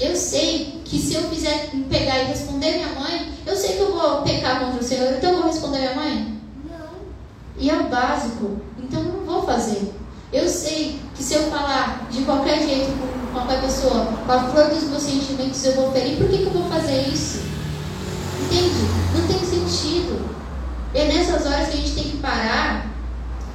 [0.00, 3.92] Eu sei que se eu quiser pegar e responder minha mãe, eu sei que eu
[3.92, 6.40] vou pecar contra o Senhor, então eu vou responder minha mãe?
[6.68, 6.96] Não.
[7.56, 10.01] E é o básico, então eu não vou fazer.
[10.32, 12.90] Eu sei que se eu falar de qualquer jeito
[13.32, 16.44] com qualquer pessoa, com a flor dos meus sentimentos, eu vou ferir, por que, que
[16.44, 17.42] eu vou fazer isso?
[18.40, 18.88] Entende?
[19.14, 20.24] Não tem sentido.
[20.94, 22.86] É nessas horas que a gente tem que parar,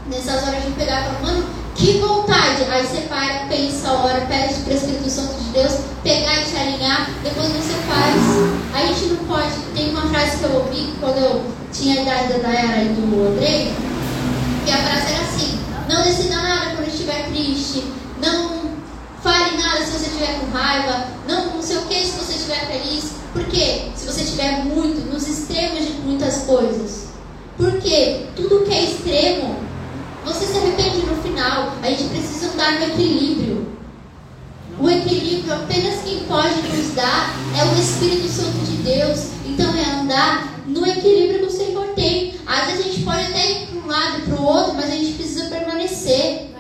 [0.06, 2.64] nessas horas de pegar e falar, mano, que vontade!
[2.70, 6.58] Aí você para, pensa, ora, pede para o Espírito Santo de Deus pegar e te
[6.58, 8.76] alinhar, depois você faz.
[8.76, 9.54] A gente não pode.
[9.76, 13.28] Tem uma frase que eu ouvi quando eu tinha a idade da Dayara e do
[13.28, 13.74] Andrei,
[14.66, 17.84] que a frase era assim: não decida nada quando estiver triste.
[18.22, 18.72] Não
[19.22, 21.08] fale nada se você estiver com raiva.
[21.28, 23.12] Não, não sei o que se você estiver feliz.
[23.34, 23.90] Por quê?
[23.96, 27.08] Se você estiver muito, nos extremos de muitas coisas.
[27.58, 29.56] Porque tudo que é extremo,
[30.26, 31.74] você se arrepende no final.
[31.82, 33.78] A gente precisa andar no equilíbrio.
[34.80, 39.30] O equilíbrio apenas quem pode nos dar é o Espírito Santo de Deus.
[39.44, 42.36] Então é andar no equilíbrio que o Senhor tem.
[42.46, 44.86] Às vezes a gente pode até ir para um lado e para o outro, mas
[44.86, 46.52] a gente precisa permanecer.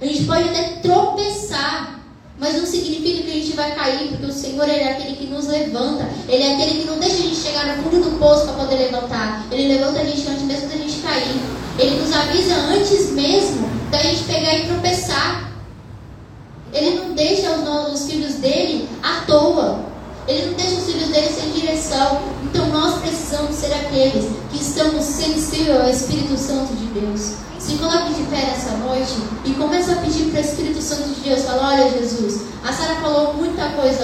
[0.00, 2.00] A gente pode até tropeçar,
[2.38, 5.26] mas não significa que a gente vai cair, porque o Senhor ele é aquele que
[5.26, 6.08] nos levanta.
[6.28, 8.76] Ele é aquele que não deixa a gente chegar no fundo do poço para poder
[8.76, 9.44] levantar.
[9.50, 11.34] Ele levanta a gente antes mesmo da gente cair.
[11.78, 15.50] Ele nos avisa antes mesmo da gente pegar e tropeçar.
[19.30, 19.80] toa.
[20.28, 22.20] Ele não deixa os filhos dele sem direção.
[22.44, 27.34] Então nós precisamos ser aqueles que estamos sensíveis ao Espírito Santo de Deus.
[27.58, 31.20] Se coloque de pé nessa noite e começa a pedir para o Espírito Santo de
[31.20, 31.42] Deus.
[31.42, 33.99] Fala, olha Jesus, a Sara falou muita coisa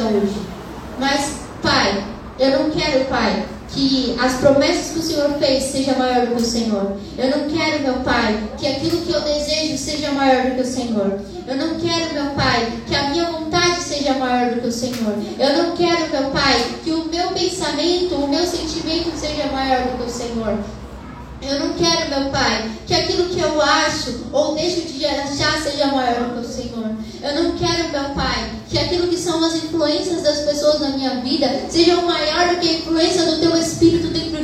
[0.99, 2.05] Mas, Pai,
[2.39, 6.43] eu não quero, Pai, que as promessas que o Senhor fez seja maior do que
[6.43, 6.97] o Senhor.
[7.19, 10.65] Eu não quero, meu Pai, que aquilo que eu desejo seja maior do que o
[10.65, 11.21] Senhor.
[11.47, 15.15] Eu não quero, meu Pai, que a minha vontade seja maior do que o Senhor.
[15.39, 19.99] Eu não quero, meu Pai, que o meu pensamento, o meu sentimento seja maior do
[19.99, 20.59] que o Senhor.
[21.49, 25.87] Eu não quero, meu Pai, que aquilo que eu acho ou deixo de achar seja
[25.87, 26.91] maior que o Senhor.
[27.23, 31.21] Eu não quero, meu Pai, que aquilo que são as influências das pessoas na minha
[31.21, 34.36] vida seja maior do que a influência do Teu Espírito dentro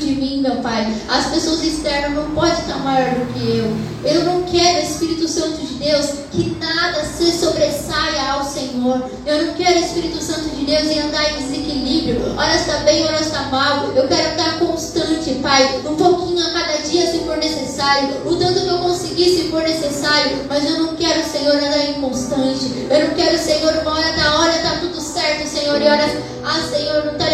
[0.42, 0.92] meu Pai.
[1.08, 3.92] As pessoas externas não podem estar maior do que eu.
[4.04, 9.08] Eu não quero, Espírito Santo de Deus, que nada se sobressaia ao Senhor.
[9.24, 12.34] Eu não quero, Espírito Santo de Deus, em andar em desequilíbrio.
[12.36, 13.92] Ora está bem, ora está mal.
[13.94, 18.60] Eu quero andar constante, Pai, um pouquinho a cada dia se for necessário, o tanto
[18.60, 22.86] que eu conseguir se for necessário, mas eu não quero, Senhor, andar inconstante.
[22.90, 26.10] Eu não quero, Senhor, uma hora da hora tá tudo certo, Senhor, e horas,
[26.44, 27.28] ah, Senhor, não tá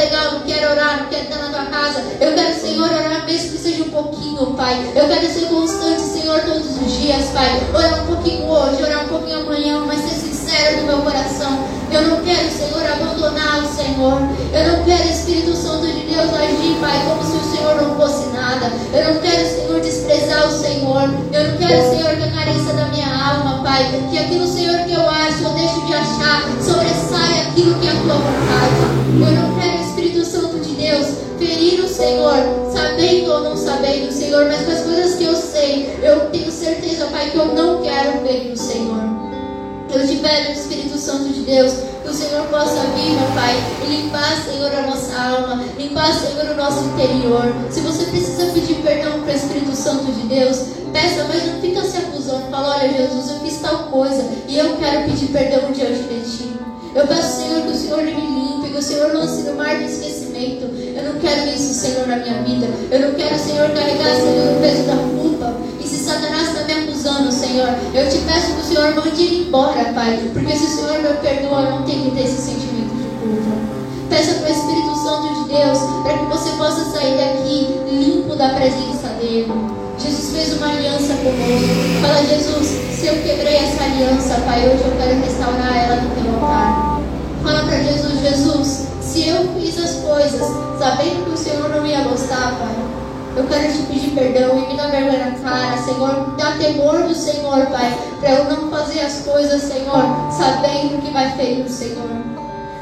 [0.48, 2.02] quero orar, quero estar na tua casa.
[2.18, 4.80] Eu quero, Senhor, orar mesmo que seja um pouquinho, Pai.
[4.96, 7.68] Eu quero ser constante, Senhor, todos os dias, Pai.
[7.74, 11.68] Orar um pouquinho hoje, orar um pouquinho amanhã, mas ser sincero no meu coração.
[11.92, 14.20] Eu não quero, Senhor, abandonar o Senhor.
[14.54, 18.26] Eu não quero, Espírito Santo de Deus, agir, Pai, como se o Senhor não fosse
[18.30, 18.72] nada.
[18.92, 21.02] Eu não quero, Senhor, desprezar o Senhor.
[21.30, 24.94] Eu não quero, Senhor, que a carência da minha alma, Pai, que aquilo, Senhor, que
[24.94, 28.98] eu acho, eu deixo de achar, sobressai aquilo que é a tua vontade.
[29.20, 29.77] Eu não quero,
[31.98, 36.48] Senhor, sabendo ou não sabendo, Senhor, mas com as coisas que eu sei, eu tenho
[36.52, 39.02] certeza, Pai, que eu não quero ferir o Senhor.
[39.92, 41.72] Eu te peço, Espírito Santo de Deus,
[42.04, 43.52] que o Senhor possa vir, meu Pai,
[43.84, 47.52] e limpar, Senhor, a nossa alma, limpar, Senhor, o nosso interior.
[47.68, 51.82] Se você precisa pedir perdão para o Espírito Santo de Deus, peça, mas não fica
[51.82, 52.48] se acusando.
[52.48, 56.58] Fala, olha, Jesus, eu fiz tal coisa e eu quero pedir perdão diante de Ti.
[56.94, 59.84] Eu peço, Senhor, que o Senhor me limpe, que o Senhor lance no mar do
[59.84, 60.64] esquecimento.
[60.96, 62.66] Eu não quero isso, Senhor, na minha vida.
[62.90, 65.54] Eu não quero, Senhor, carregar, Senhor, o peso da culpa.
[65.80, 69.46] E se Satanás está me acusando, Senhor, eu te peço que o Senhor mande ele
[69.46, 70.18] embora, Pai.
[70.32, 73.56] Porque se o Senhor me perdoa, eu não tenho que ter esse sentimento de culpa.
[74.08, 78.50] Peça para o Espírito Santo de Deus para que você possa sair daqui limpo da
[78.50, 79.52] presença dele.
[79.98, 82.00] Jesus fez uma aliança conosco.
[82.02, 82.66] Fala, Jesus,
[82.98, 87.00] se eu quebrei essa aliança, Pai, hoje eu quero restaurar ela no teu altar.
[87.42, 90.40] Fala para Jesus, Jesus, se eu fiz as coisas
[90.78, 92.74] sabendo que o Senhor não ia gostar, Pai,
[93.36, 96.28] eu quero te pedir perdão e me dá vergonha na cara, Senhor.
[96.28, 101.12] Me dá temor do Senhor, Pai, para eu não fazer as coisas, Senhor, sabendo que
[101.12, 102.08] vai ferir o Senhor.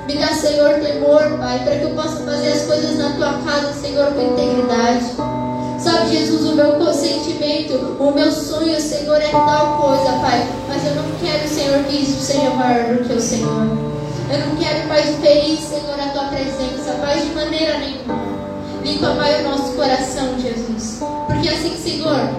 [0.06, 3.72] Me dá, Senhor, temor, Pai, para que eu possa fazer as coisas na tua casa,
[3.74, 5.35] Senhor, com integridade.
[5.78, 10.46] Sabe, Jesus, o meu consentimento, o meu sonho, Senhor, é tal coisa, Pai.
[10.68, 13.62] Mas eu não quero, Senhor, que isso seja maior do que o Senhor.
[14.30, 18.26] Eu não quero, Pai, ferir, Senhor, a tua presença, Pai, de maneira nenhuma.
[18.82, 20.98] Limpa, Pai, o nosso coração, Jesus.
[21.26, 22.30] Porque assim, Senhor,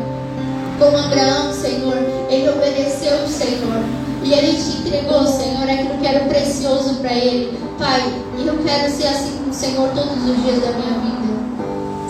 [0.80, 1.98] como Abraão, Senhor,
[2.30, 3.84] ele obedeceu o Senhor.
[4.24, 7.58] E ele te entregou, Senhor, aquilo que era precioso para ele.
[7.78, 8.02] Pai,
[8.38, 11.27] e eu quero ser assim com o Senhor todos os dias da minha vida.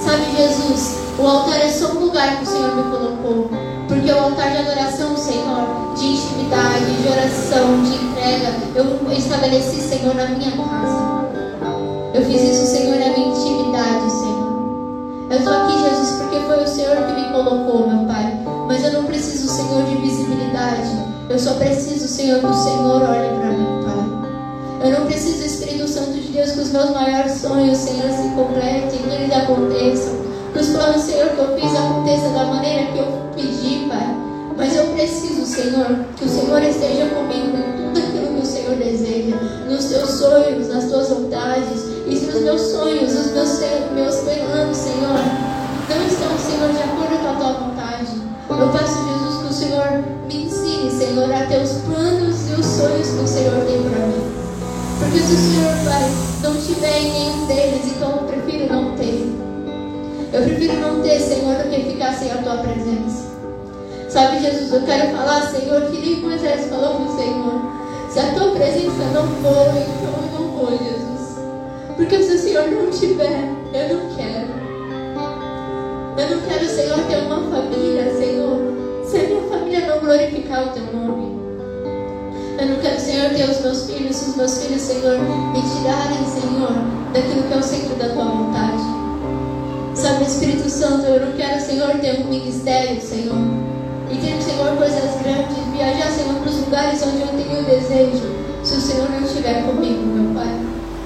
[0.07, 3.49] Sabe, Jesus, o altar é só um lugar que o Senhor me colocou.
[3.89, 10.15] Porque o altar de adoração, Senhor, de intimidade, de oração, de entrega, eu estabeleci, Senhor,
[10.15, 11.27] na minha casa.
[12.13, 15.27] Eu fiz isso, Senhor, na minha intimidade, Senhor.
[15.29, 18.31] Eu estou aqui, Jesus, porque foi o Senhor que me colocou, meu Pai.
[18.65, 21.05] Mas eu não preciso, Senhor, de visibilidade.
[21.29, 24.87] Eu só preciso, Senhor, que o Senhor olhe para mim, Pai.
[24.87, 25.36] Eu não preciso,
[25.67, 30.13] Espírito Santo de Deus, que os meus maiores sonhos, Senhor, se completem, que eles aconteçam.
[30.53, 34.15] Que os planos, Senhor, que eu fiz aconteçam da maneira que eu pedi, Pai.
[34.55, 38.75] Mas eu preciso, Senhor, que o Senhor esteja comigo em tudo aquilo que o Senhor
[38.77, 39.35] deseja,
[39.69, 43.59] nos teus sonhos, nas tuas vontades, e se os meus sonhos, os meus,
[43.93, 45.19] meus planos, Senhor,
[45.89, 48.07] não estão, Senhor, de acordo com a tua vontade.
[48.49, 52.65] Eu peço, Jesus, que o Senhor me ensine, Senhor, a ter os planos e os
[52.65, 54.36] sonhos que o Senhor tem para mim.
[54.99, 56.09] Porque se o Senhor, Pai,
[56.41, 59.37] não tiver em nenhum deles, então eu prefiro não ter.
[60.33, 63.27] Eu prefiro não ter, Senhor, do que ficar sem a tua presença.
[64.09, 67.61] Sabe, Jesus, eu quero falar, Senhor, que nem Moisés falou para o Senhor.
[68.09, 71.37] Se a tua presença não for, então eu não vou, Jesus.
[71.95, 74.57] Porque se o Senhor não tiver, eu não quero.
[76.17, 78.57] Eu não quero, Senhor, ter uma família, Senhor,
[79.05, 81.26] se a minha família não glorificar o teu nome.
[82.59, 86.73] Eu não quero Senhor, ter os meus filhos, os meus filhos, Senhor, me tirarem, Senhor,
[87.13, 88.81] daquilo que é o centro da tua vontade.
[89.93, 93.37] Sabe, Espírito Santo, eu não quero, Senhor, ter um ministério, Senhor.
[94.09, 98.25] E ter, Senhor, coisas grandes, viajar, Senhor, para os lugares onde eu tenho desejo,
[98.63, 100.49] se o Senhor não estiver comigo, meu Pai.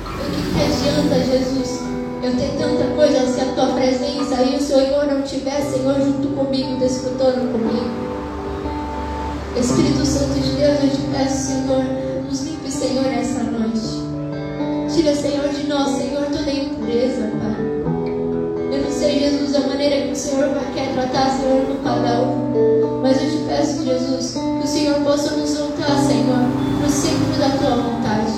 [0.05, 1.81] O que, que adianta, Jesus,
[2.23, 6.29] eu ter tanta coisa se a tua presença e o Senhor não estiver, Senhor, junto
[6.29, 8.10] comigo, desfrutando comigo?
[9.59, 11.83] Espírito Santo de Deus, eu te peço, Senhor,
[12.27, 14.01] nos limpe, Senhor, nessa noite.
[14.93, 17.71] Tira, Senhor, de nós, Senhor, toda impureza, Pai.
[18.71, 23.01] Eu não sei, Jesus, a maneira que o Senhor quer tratar, Senhor, com cada um.
[23.01, 26.37] Mas eu te peço, Jesus, que o Senhor possa nos voltar, Senhor,
[26.81, 28.31] no centro da tua vontade.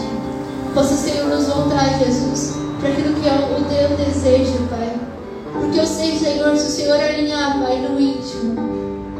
[0.74, 4.91] Possa, Senhor, nos voltar, Jesus, para aquilo que é o teu desejo, Pai.
[5.53, 8.72] Porque eu sei, Senhor, se o Senhor alinhar, Pai, no íntimo,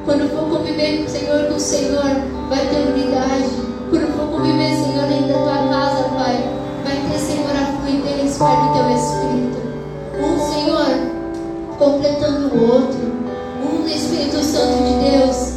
[0.06, 2.04] quando for conviver, Senhor, com o Senhor,
[2.50, 3.50] vai ter unidade.
[3.90, 6.44] Quando for conviver, Senhor, dentro da tua casa, Pai,
[6.84, 9.64] vai ter, Senhor, a fluidez, Pai, do teu Espírito.
[10.20, 13.14] Um, Senhor, completando o outro.
[13.64, 15.54] Um, Espírito Santo de Deus,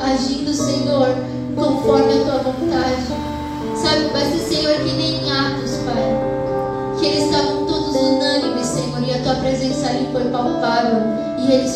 [0.00, 1.08] agindo, Senhor,
[1.54, 3.30] conforme a tua vontade.
[3.76, 6.98] Sabe, vai ser, Senhor, que nem Atos, Pai.
[6.98, 10.79] Que eles estavam todos unânimes, Senhor, e a tua presença ali foi palpável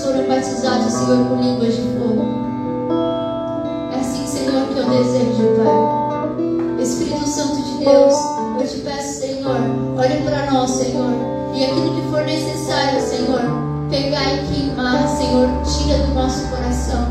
[0.05, 2.24] foram batizados, Senhor, com línguas de fogo.
[3.90, 6.82] É assim, Senhor, que eu desejo, Pai.
[6.82, 8.14] Espírito Santo de Deus,
[8.61, 9.57] eu te peço, Senhor,
[9.96, 11.11] olhe para nós, Senhor,
[11.55, 13.40] e aquilo que for necessário, Senhor,
[13.88, 17.09] pegar e queimar, Senhor, tira do nosso coração.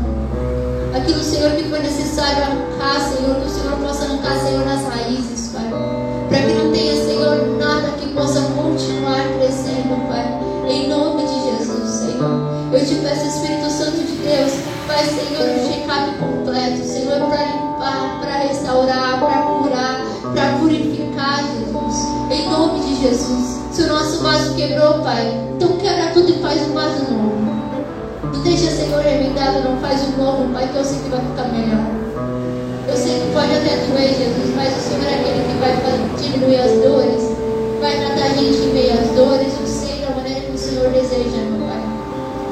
[0.96, 4.83] Aquilo, Senhor, que for necessário arrancar, Senhor, que o Senhor possa arrancar, Senhor, nas
[30.68, 31.86] que eu sei que vai ficar melhor.
[32.88, 35.74] Eu sei que pode até doer, Jesus, mas o Senhor é aquele que vai
[36.20, 37.22] diminuir as dores,
[37.80, 40.90] vai tratar a gente em meio às dores, eu sei da maneira que o Senhor
[40.90, 41.94] deseja, meu Pai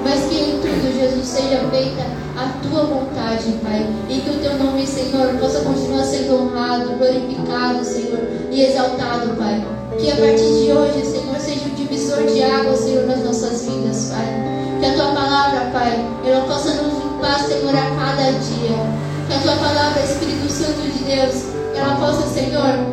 [0.04, 2.02] mas que em tudo, Jesus, seja feita
[2.36, 3.86] a tua vontade, Pai.
[4.08, 9.64] E que o teu nome, Senhor, possa continuar sendo honrado, glorificado, Senhor, e exaltado, Pai.
[9.98, 14.12] Que a partir de hoje, Senhor, seja um divisor de água, Senhor, nas nossas vidas,
[14.12, 14.80] Pai.
[14.80, 16.81] Que a tua palavra, Pai, ela possa
[19.42, 22.91] tua palavra, Espírito Santo de Deus, ela possa, Senhor,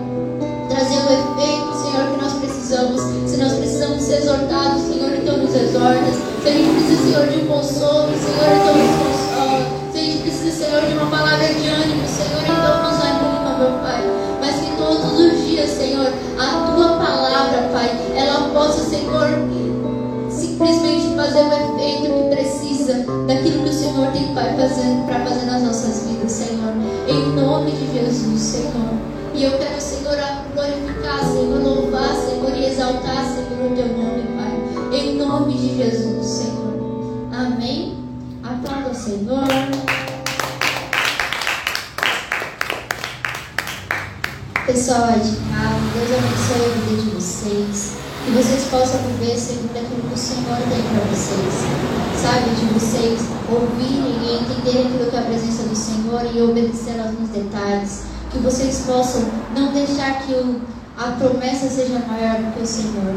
[58.89, 59.21] possam
[59.55, 60.61] não deixar que o,
[60.97, 63.15] a promessa seja maior do que o Senhor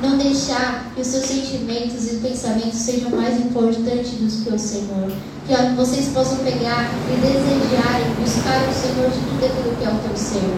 [0.00, 5.10] não deixar que os seus sentimentos e pensamentos sejam mais importantes do que o Senhor.
[5.46, 9.88] Que vocês possam pegar e desejar e buscar o Senhor de tudo aquilo que é
[9.88, 10.56] o teu ser.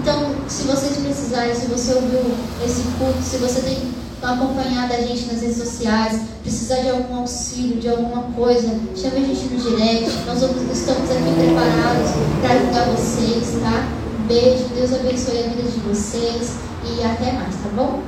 [0.00, 2.20] Então, se vocês precisarem, se você ouviu
[2.64, 7.80] esse culto, se você tem acompanhado a gente nas redes sociais, precisar de algum auxílio,
[7.80, 10.10] de alguma coisa, chame a gente no direct.
[10.26, 12.10] Nós estamos aqui preparados
[12.40, 13.88] para ajudar vocês, tá?
[14.20, 16.54] Um beijo, Deus abençoe a vida de vocês
[16.84, 18.02] e até mais, tá bom?